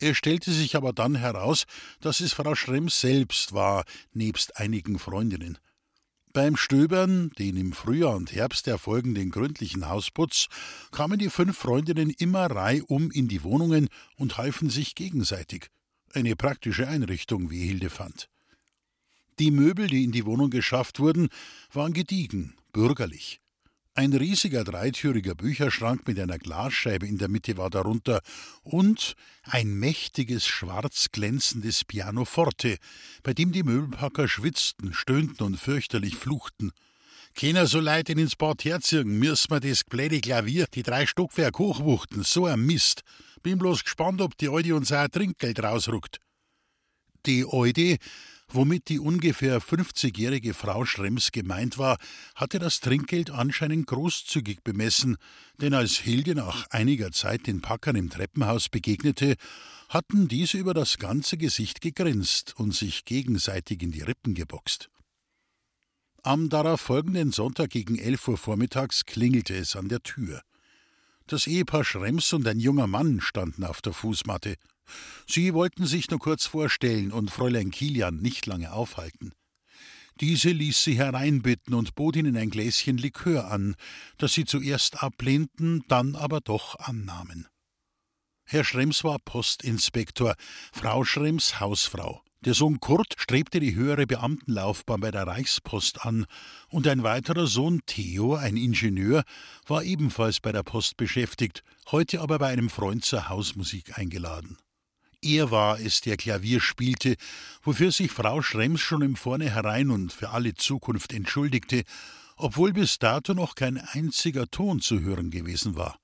Es 0.00 0.16
stellte 0.16 0.52
sich 0.52 0.76
aber 0.76 0.92
dann 0.92 1.16
heraus, 1.16 1.64
dass 2.00 2.20
es 2.20 2.32
Frau 2.32 2.54
Schrems 2.54 3.00
selbst 3.00 3.52
war, 3.52 3.84
nebst 4.12 4.56
einigen 4.56 4.98
Freundinnen. 4.98 5.58
Beim 6.32 6.56
Stöbern, 6.56 7.30
den 7.38 7.56
im 7.56 7.72
Frühjahr 7.72 8.14
und 8.14 8.32
Herbst 8.32 8.68
erfolgenden 8.68 9.30
gründlichen 9.30 9.88
Hausputz, 9.88 10.46
kamen 10.92 11.18
die 11.18 11.30
fünf 11.30 11.58
Freundinnen 11.58 12.10
immer 12.10 12.46
reihum 12.46 13.10
in 13.10 13.26
die 13.28 13.42
Wohnungen 13.42 13.88
und 14.16 14.36
halfen 14.36 14.70
sich 14.70 14.94
gegenseitig. 14.94 15.68
Eine 16.12 16.36
praktische 16.36 16.86
Einrichtung, 16.86 17.50
wie 17.50 17.66
Hilde 17.66 17.90
fand. 17.90 18.28
Die 19.38 19.50
Möbel, 19.50 19.88
die 19.88 20.04
in 20.04 20.12
die 20.12 20.26
Wohnung 20.26 20.50
geschafft 20.50 21.00
wurden, 21.00 21.28
waren 21.72 21.92
gediegen, 21.92 22.54
bürgerlich. 22.72 23.40
Ein 23.98 24.12
riesiger 24.12 24.62
dreitüriger 24.62 25.34
Bücherschrank 25.34 26.06
mit 26.06 26.20
einer 26.20 26.38
Glasscheibe 26.38 27.04
in 27.04 27.18
der 27.18 27.26
Mitte 27.26 27.56
war 27.56 27.68
darunter 27.68 28.20
und 28.62 29.16
ein 29.42 29.74
mächtiges, 29.74 30.46
schwarz 30.46 31.08
glänzendes 31.10 31.84
Pianoforte, 31.84 32.76
bei 33.24 33.34
dem 33.34 33.50
die 33.50 33.64
Möbelpacker 33.64 34.28
schwitzten, 34.28 34.94
stöhnten 34.94 35.44
und 35.44 35.56
fürchterlich 35.56 36.14
fluchten. 36.14 36.70
Keiner 37.34 37.66
so 37.66 37.80
leid 37.80 38.08
ins 38.08 38.36
Bad 38.36 38.64
herziehen, 38.64 39.18
müssen 39.18 39.50
wir 39.50 39.58
das 39.58 39.82
bläde 39.82 40.20
Klavier 40.20 40.66
die 40.72 40.84
drei 40.84 41.04
Stockwerk 41.04 41.58
hochwuchten, 41.58 42.22
so 42.22 42.46
ein 42.46 42.64
Mist. 42.64 43.02
Bin 43.42 43.58
bloß 43.58 43.82
gespannt, 43.82 44.20
ob 44.20 44.38
die 44.38 44.48
Alte 44.48 44.76
uns 44.76 44.92
auch 44.92 44.98
ein 44.98 45.10
Trinkgeld 45.10 45.60
rausruckt. 45.60 46.18
Die 47.26 47.44
Alte 47.50 47.96
Womit 48.50 48.88
die 48.88 48.98
ungefähr 48.98 49.60
50-jährige 49.60 50.54
Frau 50.54 50.86
Schrems 50.86 51.32
gemeint 51.32 51.76
war, 51.76 51.98
hatte 52.34 52.58
das 52.58 52.80
Trinkgeld 52.80 53.30
anscheinend 53.30 53.86
großzügig 53.86 54.62
bemessen, 54.64 55.18
denn 55.60 55.74
als 55.74 55.98
Hilde 55.98 56.34
nach 56.34 56.66
einiger 56.70 57.12
Zeit 57.12 57.46
den 57.46 57.60
Packern 57.60 57.96
im 57.96 58.08
Treppenhaus 58.08 58.70
begegnete, 58.70 59.36
hatten 59.90 60.28
diese 60.28 60.56
über 60.56 60.72
das 60.72 60.96
ganze 60.96 61.36
Gesicht 61.36 61.82
gegrinst 61.82 62.54
und 62.56 62.74
sich 62.74 63.04
gegenseitig 63.04 63.82
in 63.82 63.90
die 63.90 64.02
Rippen 64.02 64.34
geboxt. 64.34 64.88
Am 66.22 66.48
darauf 66.48 66.80
folgenden 66.80 67.32
Sonntag 67.32 67.70
gegen 67.70 67.98
elf 67.98 68.28
Uhr 68.28 68.38
vormittags 68.38 69.04
klingelte 69.04 69.56
es 69.56 69.76
an 69.76 69.88
der 69.88 70.02
Tür. 70.02 70.42
Das 71.28 71.46
Ehepaar 71.46 71.84
Schrems 71.84 72.32
und 72.32 72.48
ein 72.48 72.58
junger 72.58 72.86
Mann 72.86 73.20
standen 73.20 73.64
auf 73.64 73.82
der 73.82 73.92
Fußmatte. 73.92 74.56
Sie 75.26 75.52
wollten 75.52 75.84
sich 75.84 76.08
nur 76.08 76.20
kurz 76.20 76.46
vorstellen 76.46 77.12
und 77.12 77.30
Fräulein 77.30 77.70
Kilian 77.70 78.16
nicht 78.16 78.46
lange 78.46 78.72
aufhalten. 78.72 79.34
Diese 80.22 80.48
ließ 80.48 80.82
sie 80.82 80.96
hereinbitten 80.96 81.74
und 81.74 81.94
bot 81.94 82.16
ihnen 82.16 82.34
ein 82.38 82.48
Gläschen 82.48 82.96
Likör 82.96 83.50
an, 83.50 83.76
das 84.16 84.32
sie 84.32 84.46
zuerst 84.46 85.02
ablehnten, 85.02 85.84
dann 85.88 86.16
aber 86.16 86.40
doch 86.40 86.76
annahmen. 86.78 87.46
Herr 88.46 88.64
Schrems 88.64 89.04
war 89.04 89.18
Postinspektor, 89.18 90.34
Frau 90.72 91.04
Schrems 91.04 91.60
Hausfrau. 91.60 92.22
Der 92.44 92.54
Sohn 92.54 92.78
Kurt 92.78 93.14
strebte 93.18 93.58
die 93.58 93.74
höhere 93.74 94.06
Beamtenlaufbahn 94.06 95.00
bei 95.00 95.10
der 95.10 95.26
Reichspost 95.26 96.06
an, 96.06 96.24
und 96.68 96.86
ein 96.86 97.02
weiterer 97.02 97.48
Sohn 97.48 97.80
Theo, 97.84 98.36
ein 98.36 98.56
Ingenieur, 98.56 99.24
war 99.66 99.82
ebenfalls 99.82 100.38
bei 100.38 100.52
der 100.52 100.62
Post 100.62 100.96
beschäftigt, 100.96 101.64
heute 101.90 102.20
aber 102.20 102.38
bei 102.38 102.46
einem 102.46 102.70
Freund 102.70 103.04
zur 103.04 103.28
Hausmusik 103.28 103.98
eingeladen. 103.98 104.56
Er 105.20 105.50
war 105.50 105.80
es, 105.80 106.00
der 106.00 106.16
Klavier 106.16 106.60
spielte, 106.60 107.16
wofür 107.62 107.90
sich 107.90 108.12
Frau 108.12 108.40
Schrems 108.40 108.80
schon 108.80 109.02
im 109.02 109.16
Vornherein 109.16 109.90
und 109.90 110.12
für 110.12 110.30
alle 110.30 110.54
Zukunft 110.54 111.12
entschuldigte, 111.12 111.82
obwohl 112.36 112.72
bis 112.72 113.00
dato 113.00 113.34
noch 113.34 113.56
kein 113.56 113.78
einziger 113.78 114.48
Ton 114.48 114.80
zu 114.80 115.00
hören 115.00 115.30
gewesen 115.30 115.74
war. 115.74 115.98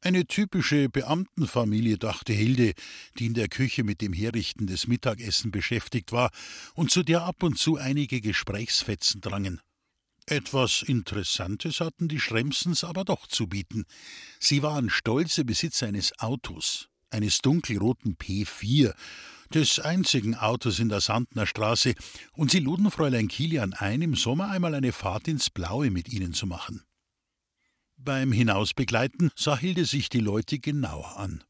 Eine 0.00 0.26
typische 0.26 0.88
Beamtenfamilie, 0.88 1.98
dachte 1.98 2.32
Hilde, 2.32 2.74
die 3.18 3.26
in 3.26 3.34
der 3.34 3.48
Küche 3.48 3.82
mit 3.82 4.00
dem 4.00 4.12
Herrichten 4.12 4.68
des 4.68 4.86
Mittagessen 4.86 5.50
beschäftigt 5.50 6.12
war 6.12 6.30
und 6.74 6.92
zu 6.92 7.02
der 7.02 7.22
ab 7.22 7.42
und 7.42 7.58
zu 7.58 7.76
einige 7.76 8.20
Gesprächsfetzen 8.20 9.20
drangen. 9.20 9.60
Etwas 10.26 10.82
Interessantes 10.82 11.80
hatten 11.80 12.06
die 12.06 12.20
Schremsens 12.20 12.84
aber 12.84 13.04
doch 13.04 13.26
zu 13.26 13.48
bieten. 13.48 13.86
Sie 14.38 14.62
waren 14.62 14.88
stolze 14.88 15.44
Besitzer 15.44 15.88
eines 15.88 16.16
Autos, 16.18 16.88
eines 17.10 17.38
dunkelroten 17.38 18.16
P4, 18.16 18.94
des 19.52 19.80
einzigen 19.80 20.34
Autos 20.36 20.78
in 20.78 20.90
der 20.90 21.00
Sandner 21.00 21.46
Straße, 21.46 21.94
und 22.34 22.50
sie 22.50 22.60
luden 22.60 22.90
Fräulein 22.90 23.28
Kilian 23.28 23.72
ein, 23.72 24.02
im 24.02 24.14
Sommer 24.14 24.50
einmal 24.50 24.74
eine 24.74 24.92
Fahrt 24.92 25.26
ins 25.26 25.50
Blaue 25.50 25.90
mit 25.90 26.12
ihnen 26.12 26.34
zu 26.34 26.46
machen. 26.46 26.84
Beim 28.00 28.30
Hinausbegleiten 28.30 29.32
sah 29.34 29.58
Hilde 29.58 29.84
sich 29.84 30.08
die 30.08 30.20
Leute 30.20 30.60
genauer 30.60 31.16
an. 31.16 31.42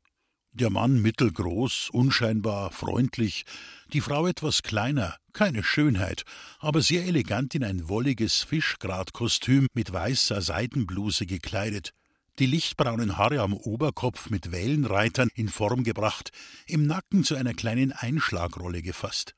Der 0.52 0.70
Mann 0.70 1.02
mittelgroß, 1.02 1.90
unscheinbar, 1.92 2.72
freundlich, 2.72 3.44
die 3.92 4.00
Frau 4.00 4.26
etwas 4.26 4.62
kleiner, 4.62 5.16
keine 5.34 5.62
Schönheit, 5.62 6.24
aber 6.58 6.80
sehr 6.80 7.04
elegant 7.04 7.54
in 7.54 7.64
ein 7.64 7.90
wolliges 7.90 8.44
Fischgratkostüm 8.44 9.66
mit 9.74 9.92
weißer 9.92 10.40
Seidenbluse 10.40 11.26
gekleidet, 11.26 11.92
die 12.38 12.46
lichtbraunen 12.46 13.18
Haare 13.18 13.42
am 13.42 13.52
Oberkopf 13.52 14.30
mit 14.30 14.50
Wellenreitern 14.50 15.28
in 15.34 15.50
Form 15.50 15.84
gebracht, 15.84 16.30
im 16.66 16.86
Nacken 16.86 17.24
zu 17.24 17.34
einer 17.34 17.52
kleinen 17.52 17.92
Einschlagrolle 17.92 18.80
gefasst. 18.80 19.34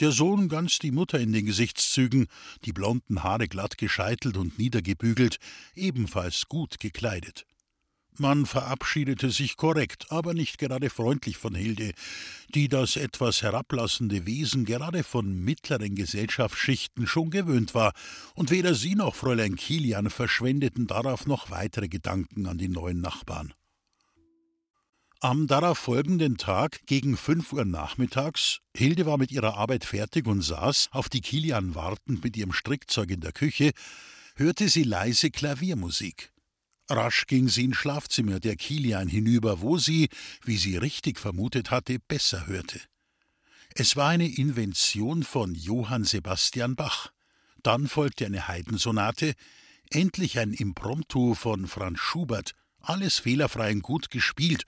Der 0.00 0.12
Sohn 0.12 0.48
ganz 0.48 0.78
die 0.78 0.92
Mutter 0.92 1.18
in 1.18 1.32
den 1.32 1.46
Gesichtszügen, 1.46 2.28
die 2.64 2.72
blonden 2.72 3.24
Haare 3.24 3.48
glatt 3.48 3.78
gescheitelt 3.78 4.36
und 4.36 4.56
niedergebügelt, 4.56 5.38
ebenfalls 5.74 6.46
gut 6.48 6.78
gekleidet. 6.78 7.46
Man 8.20 8.46
verabschiedete 8.46 9.30
sich 9.30 9.56
korrekt, 9.56 10.10
aber 10.10 10.34
nicht 10.34 10.58
gerade 10.58 10.90
freundlich 10.90 11.36
von 11.36 11.54
Hilde, 11.54 11.92
die 12.54 12.68
das 12.68 12.96
etwas 12.96 13.42
herablassende 13.42 14.26
Wesen 14.26 14.64
gerade 14.64 15.04
von 15.04 15.44
mittleren 15.44 15.94
Gesellschaftsschichten 15.94 17.06
schon 17.06 17.30
gewöhnt 17.30 17.74
war, 17.74 17.92
und 18.34 18.50
weder 18.50 18.74
sie 18.74 18.94
noch 18.94 19.14
Fräulein 19.14 19.56
Kilian 19.56 20.10
verschwendeten 20.10 20.86
darauf 20.86 21.26
noch 21.26 21.50
weitere 21.50 21.88
Gedanken 21.88 22.46
an 22.46 22.58
die 22.58 22.68
neuen 22.68 23.00
Nachbarn. 23.00 23.52
Am 25.20 25.48
darauf 25.48 25.78
folgenden 25.78 26.36
Tag 26.36 26.86
gegen 26.86 27.16
fünf 27.16 27.52
Uhr 27.52 27.64
nachmittags, 27.64 28.60
Hilde 28.72 29.04
war 29.04 29.18
mit 29.18 29.32
ihrer 29.32 29.56
Arbeit 29.56 29.84
fertig 29.84 30.28
und 30.28 30.42
saß, 30.42 30.90
auf 30.92 31.08
die 31.08 31.20
Kilian 31.20 31.74
wartend 31.74 32.22
mit 32.22 32.36
ihrem 32.36 32.52
Strickzeug 32.52 33.10
in 33.10 33.20
der 33.20 33.32
Küche, 33.32 33.72
hörte 34.36 34.68
sie 34.68 34.84
leise 34.84 35.32
Klaviermusik. 35.32 36.30
Rasch 36.88 37.26
ging 37.26 37.48
sie 37.48 37.64
ins 37.64 37.78
Schlafzimmer 37.78 38.38
der 38.38 38.54
Kilian 38.54 39.08
hinüber, 39.08 39.60
wo 39.60 39.76
sie, 39.76 40.08
wie 40.44 40.56
sie 40.56 40.76
richtig 40.76 41.18
vermutet 41.18 41.72
hatte, 41.72 41.98
besser 41.98 42.46
hörte. 42.46 42.80
Es 43.74 43.96
war 43.96 44.10
eine 44.10 44.28
Invention 44.28 45.24
von 45.24 45.56
Johann 45.56 46.04
Sebastian 46.04 46.76
Bach. 46.76 47.10
Dann 47.64 47.88
folgte 47.88 48.24
eine 48.24 48.46
Haydn-Sonate, 48.46 49.34
endlich 49.90 50.38
ein 50.38 50.52
Impromptu 50.52 51.34
von 51.34 51.66
Franz 51.66 51.98
Schubert, 51.98 52.54
alles 52.80 53.18
fehlerfrei 53.18 53.72
und 53.72 53.82
gut 53.82 54.10
gespielt, 54.10 54.64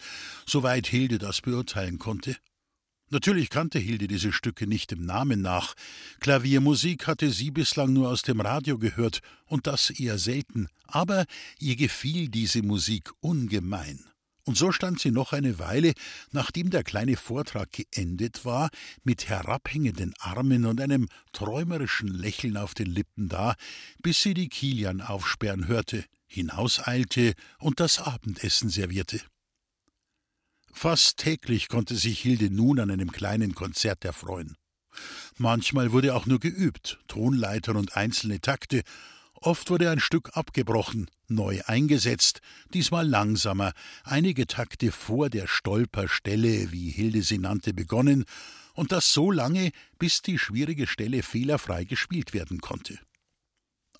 soweit 0.47 0.87
Hilde 0.87 1.19
das 1.19 1.41
beurteilen 1.41 1.99
konnte. 1.99 2.37
Natürlich 3.13 3.51
kannte 3.51 3.81
Hilde 3.81 4.07
diese 4.07 4.33
Stücke 4.33 4.69
nicht 4.69 4.93
dem 4.93 5.05
Namen 5.05 5.43
nach. 5.43 5.75
Klaviermusik 6.21 7.09
hatte 7.09 7.31
sie 7.31 7.51
bislang 7.51 7.93
nur 7.93 8.09
aus 8.09 8.23
dem 8.23 8.41
Radio 8.41 8.79
gehört, 8.79 9.21
und 9.47 9.67
das 9.67 9.91
eher 9.91 10.17
selten, 10.17 10.69
aber 10.87 11.27
ihr 11.59 11.75
gefiel 11.75 12.29
diese 12.29 12.63
Musik 12.63 13.11
ungemein. 13.19 14.05
Und 14.45 14.57
so 14.57 14.71
stand 14.73 15.01
sie 15.01 15.11
noch 15.11 15.33
eine 15.33 15.59
Weile, 15.59 15.93
nachdem 16.31 16.71
der 16.71 16.85
kleine 16.85 17.17
Vortrag 17.17 17.71
geendet 17.73 18.45
war, 18.45 18.71
mit 19.03 19.29
herabhängenden 19.29 20.15
Armen 20.21 20.65
und 20.65 20.81
einem 20.81 21.09
träumerischen 21.33 22.09
Lächeln 22.09 22.57
auf 22.57 22.75
den 22.75 22.87
Lippen 22.87 23.29
da, 23.29 23.55
bis 24.03 24.23
sie 24.23 24.35
die 24.35 24.49
Kilian 24.49 25.01
aufsperren 25.01 25.67
hörte, 25.67 26.05
hinauseilte 26.31 27.35
und 27.59 27.81
das 27.81 27.99
Abendessen 27.99 28.71
servierte. 28.71 29.21
Fast 30.73 31.17
täglich 31.17 31.69
konnte 31.69 31.97
sich 31.97 32.21
Hilde 32.21 32.51
nun 32.51 32.79
an 32.79 32.91
einem 32.91 33.11
kleinen 33.11 33.55
Konzert 33.55 34.05
erfreuen. 34.05 34.57
Manchmal 35.37 35.93
wurde 35.93 36.15
auch 36.15 36.27
nur 36.27 36.39
geübt, 36.39 37.01
Tonleitern 37.09 37.77
und 37.77 37.97
einzelne 37.97 38.41
Takte. 38.41 38.83
Oft 39.35 39.71
wurde 39.71 39.91
ein 39.91 40.01
Stück 40.01 40.37
abgebrochen, 40.37 41.11
neu 41.27 41.61
eingesetzt, 41.67 42.41
diesmal 42.75 43.09
langsamer, 43.09 43.73
einige 44.05 44.47
Takte 44.47 44.93
vor 44.93 45.31
der 45.31 45.49
Stolperstelle, 45.49 46.71
wie 46.73 46.91
Hilde 46.91 47.23
sie 47.23 47.39
nannte, 47.39 47.75
begonnen, 47.75 48.25
und 48.75 48.93
das 48.93 49.13
so 49.13 49.31
lange, 49.31 49.73
bis 49.99 50.23
die 50.23 50.39
schwierige 50.39 50.87
Stelle 50.87 51.23
fehlerfrei 51.23 51.85
gespielt 51.85 52.33
werden 52.33 52.61
konnte. 52.61 52.99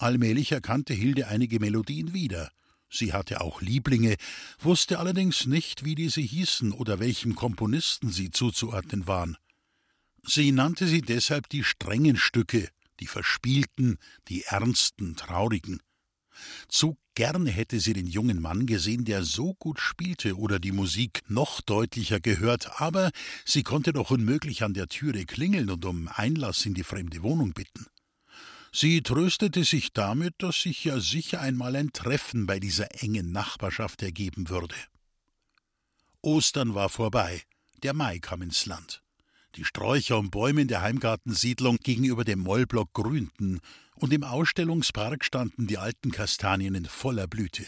Allmählich 0.01 0.51
erkannte 0.53 0.95
Hilde 0.95 1.29
einige 1.29 1.61
Melodien 1.61 2.15
wieder. 2.15 2.51
Sie 2.89 3.13
hatte 3.13 3.43
auch 3.43 3.61
Lieblinge, 3.61 4.17
wusste 4.59 4.99
allerdings 4.99 5.45
nicht, 5.45 5.85
wie 5.85 5.95
diese 5.95 6.23
hießen 6.23 6.73
oder 6.73 7.01
welchem 7.01 7.35
Komponisten 7.35 8.11
sie 8.11 8.31
zuzuordnen 8.31 9.07
waren. 9.07 9.37
Sie 10.25 10.53
nannte 10.53 10.87
sie 10.87 11.03
deshalb 11.03 11.51
die 11.51 11.65
strengen 11.65 12.17
Stücke, 12.17 12.71
die 12.99 13.07
verspielten, 13.07 13.99
die 14.29 14.45
ernsten, 14.45 15.17
traurigen. 15.17 15.81
Zu 16.69 16.97
gerne 17.15 17.51
hätte 17.51 17.79
sie 17.79 17.93
den 17.93 18.07
jungen 18.07 18.41
Mann 18.41 18.65
gesehen, 18.65 19.05
der 19.05 19.23
so 19.23 19.53
gut 19.53 19.81
spielte 19.81 20.39
oder 20.39 20.59
die 20.59 20.73
Musik 20.73 21.21
noch 21.29 21.61
deutlicher 21.61 22.21
gehört, 22.21 22.81
aber 22.81 23.11
sie 23.45 23.65
konnte 23.65 23.93
doch 23.93 24.11
unmöglich 24.11 24.63
an 24.63 24.73
der 24.73 24.89
Türe 24.89 25.27
klingeln 25.27 25.69
und 25.69 25.85
um 25.85 26.09
Einlass 26.09 26.65
in 26.65 26.73
die 26.73 26.85
fremde 26.85 27.23
Wohnung 27.23 27.53
bitten. 27.53 27.85
Sie 28.73 29.03
tröstete 29.03 29.65
sich 29.65 29.93
damit, 29.93 30.35
dass 30.39 30.63
sich 30.63 30.85
ja 30.85 31.01
sicher 31.01 31.41
einmal 31.41 31.75
ein 31.75 31.93
Treffen 31.93 32.47
bei 32.47 32.61
dieser 32.61 33.03
engen 33.03 33.33
Nachbarschaft 33.33 34.03
ergeben 34.03 34.49
würde. 34.49 34.77
Ostern 36.23 36.75
war 36.75 36.89
vorbei, 36.89 37.43
der 37.83 37.95
Mai 37.95 38.19
kam 38.19 38.43
ins 38.43 38.67
Land. 38.67 39.03
Die 39.57 39.65
Sträucher 39.65 40.19
und 40.19 40.31
Bäume 40.31 40.63
in 40.63 40.69
der 40.69 40.83
Heimgartensiedlung 40.83 41.79
gegenüber 41.79 42.25
dem 42.25 42.41
Mollblock 42.41 42.93
grünten, 42.93 43.61
und 43.95 44.13
im 44.15 44.23
Ausstellungspark 44.25 45.25
standen 45.25 45.67
die 45.67 45.77
alten 45.77 46.11
Kastanien 46.11 46.75
in 46.75 46.87
voller 46.87 47.27
Blüte. 47.27 47.67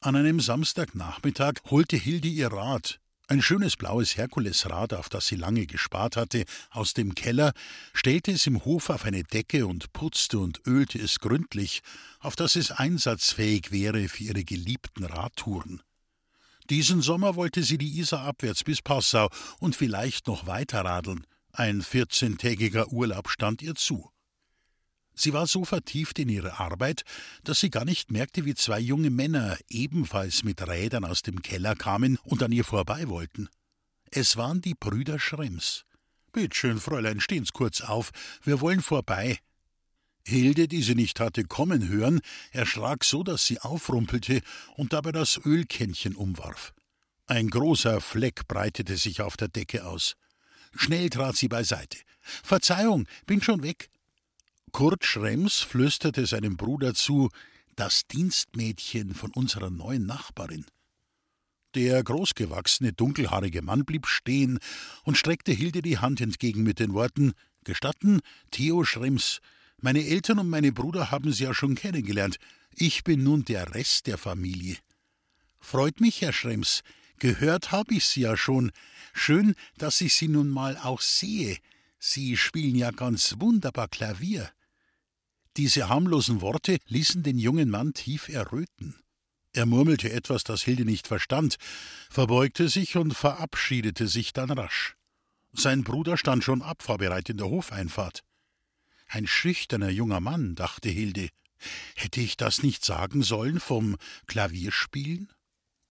An 0.00 0.14
einem 0.14 0.38
Samstagnachmittag 0.38 1.54
holte 1.70 1.96
Hilde 1.96 2.28
ihr 2.28 2.52
Rad, 2.52 3.00
ein 3.32 3.40
schönes 3.40 3.78
blaues 3.78 4.18
Herkulesrad, 4.18 4.92
auf 4.92 5.08
das 5.08 5.26
sie 5.26 5.36
lange 5.36 5.64
gespart 5.64 6.16
hatte, 6.16 6.44
aus 6.70 6.92
dem 6.92 7.14
Keller, 7.14 7.54
stellte 7.94 8.30
es 8.30 8.46
im 8.46 8.62
Hof 8.66 8.90
auf 8.90 9.06
eine 9.06 9.24
Decke 9.24 9.66
und 9.66 9.94
putzte 9.94 10.38
und 10.38 10.60
ölte 10.66 10.98
es 10.98 11.18
gründlich, 11.18 11.80
auf 12.20 12.36
dass 12.36 12.56
es 12.56 12.70
einsatzfähig 12.70 13.72
wäre 13.72 14.08
für 14.08 14.24
ihre 14.24 14.44
geliebten 14.44 15.04
Radtouren. 15.04 15.80
Diesen 16.68 17.00
Sommer 17.00 17.34
wollte 17.34 17.62
sie 17.62 17.78
die 17.78 17.98
Isar 17.98 18.20
abwärts 18.20 18.64
bis 18.64 18.82
Passau 18.82 19.30
und 19.60 19.74
vielleicht 19.74 20.26
noch 20.26 20.46
weiter 20.46 20.84
radeln. 20.84 21.26
Ein 21.52 21.80
vierzehntägiger 21.80 22.92
Urlaub 22.92 23.30
stand 23.30 23.62
ihr 23.62 23.74
zu. 23.74 24.11
Sie 25.14 25.32
war 25.32 25.46
so 25.46 25.64
vertieft 25.64 26.18
in 26.18 26.28
ihre 26.28 26.58
Arbeit, 26.58 27.02
dass 27.44 27.60
sie 27.60 27.70
gar 27.70 27.84
nicht 27.84 28.10
merkte, 28.10 28.44
wie 28.44 28.54
zwei 28.54 28.80
junge 28.80 29.10
Männer 29.10 29.58
ebenfalls 29.68 30.42
mit 30.42 30.66
Rädern 30.66 31.04
aus 31.04 31.22
dem 31.22 31.42
Keller 31.42 31.74
kamen 31.74 32.18
und 32.24 32.42
an 32.42 32.52
ihr 32.52 32.64
vorbei 32.64 33.08
wollten. 33.08 33.48
Es 34.10 34.36
waren 34.36 34.60
die 34.60 34.74
Brüder 34.74 35.18
Schrems. 35.18 35.84
Bitt 36.32 36.54
schön, 36.54 36.80
Fräulein, 36.80 37.20
stehen's 37.20 37.52
kurz 37.52 37.82
auf, 37.82 38.10
wir 38.42 38.60
wollen 38.60 38.82
vorbei. 38.82 39.38
Hilde, 40.26 40.68
die 40.68 40.82
sie 40.82 40.94
nicht 40.94 41.20
hatte 41.20 41.44
kommen 41.44 41.88
hören, 41.88 42.20
erschrak 42.52 43.04
so, 43.04 43.22
dass 43.22 43.44
sie 43.44 43.60
aufrumpelte 43.60 44.40
und 44.76 44.92
dabei 44.92 45.12
das 45.12 45.38
Ölkännchen 45.44 46.14
umwarf. 46.14 46.72
Ein 47.26 47.48
großer 47.48 48.00
Fleck 48.00 48.46
breitete 48.48 48.96
sich 48.96 49.20
auf 49.20 49.36
der 49.36 49.48
Decke 49.48 49.86
aus. 49.86 50.14
Schnell 50.76 51.10
trat 51.10 51.36
sie 51.36 51.48
beiseite. 51.48 51.98
Verzeihung, 52.20 53.06
bin 53.26 53.42
schon 53.42 53.62
weg. 53.62 53.90
Kurt 54.72 55.04
Schrems 55.04 55.60
flüsterte 55.60 56.24
seinem 56.26 56.56
Bruder 56.56 56.94
zu, 56.94 57.28
das 57.76 58.06
Dienstmädchen 58.06 59.14
von 59.14 59.30
unserer 59.30 59.70
neuen 59.70 60.06
Nachbarin. 60.06 60.64
Der 61.74 62.02
großgewachsene, 62.02 62.94
dunkelhaarige 62.94 63.62
Mann 63.62 63.84
blieb 63.84 64.06
stehen 64.06 64.58
und 65.04 65.18
streckte 65.18 65.52
Hilde 65.52 65.82
die 65.82 65.98
Hand 65.98 66.20
entgegen 66.20 66.62
mit 66.62 66.80
den 66.80 66.94
Worten 66.94 67.32
Gestatten, 67.64 68.20
Theo 68.50 68.84
Schrems, 68.84 69.40
meine 69.80 70.06
Eltern 70.06 70.38
und 70.38 70.48
meine 70.48 70.72
Bruder 70.72 71.10
haben 71.10 71.32
Sie 71.32 71.44
ja 71.44 71.54
schon 71.54 71.74
kennengelernt. 71.74 72.38
Ich 72.74 73.04
bin 73.04 73.22
nun 73.22 73.44
der 73.44 73.74
Rest 73.74 74.06
der 74.06 74.16
Familie. 74.16 74.76
Freut 75.60 76.00
mich, 76.00 76.22
Herr 76.22 76.32
Schrems. 76.32 76.82
Gehört 77.18 77.72
habe 77.72 77.94
ich 77.94 78.06
Sie 78.06 78.22
ja 78.22 78.36
schon. 78.36 78.72
Schön, 79.12 79.54
dass 79.76 80.00
ich 80.00 80.14
Sie 80.14 80.28
nun 80.28 80.48
mal 80.48 80.76
auch 80.76 81.00
sehe. 81.00 81.58
Sie 81.98 82.36
spielen 82.36 82.74
ja 82.74 82.90
ganz 82.90 83.36
wunderbar 83.38 83.88
Klavier. 83.88 84.50
Diese 85.56 85.88
harmlosen 85.88 86.40
Worte 86.40 86.78
ließen 86.86 87.22
den 87.22 87.38
jungen 87.38 87.68
Mann 87.68 87.92
tief 87.92 88.28
erröten. 88.28 88.94
Er 89.52 89.66
murmelte 89.66 90.10
etwas, 90.10 90.44
das 90.44 90.62
Hilde 90.62 90.86
nicht 90.86 91.06
verstand, 91.06 91.56
verbeugte 92.08 92.68
sich 92.68 92.96
und 92.96 93.12
verabschiedete 93.12 94.08
sich 94.08 94.32
dann 94.32 94.50
rasch. 94.50 94.96
Sein 95.52 95.84
Bruder 95.84 96.16
stand 96.16 96.42
schon 96.42 96.62
abfahrbereit 96.62 97.28
in 97.28 97.36
der 97.36 97.48
Hofeinfahrt. 97.48 98.22
Ein 99.08 99.26
schüchterner 99.26 99.90
junger 99.90 100.20
Mann, 100.20 100.54
dachte 100.54 100.88
Hilde. 100.88 101.28
Hätte 101.94 102.22
ich 102.22 102.38
das 102.38 102.62
nicht 102.62 102.82
sagen 102.84 103.22
sollen 103.22 103.60
vom 103.60 103.96
Klavierspielen? 104.26 105.30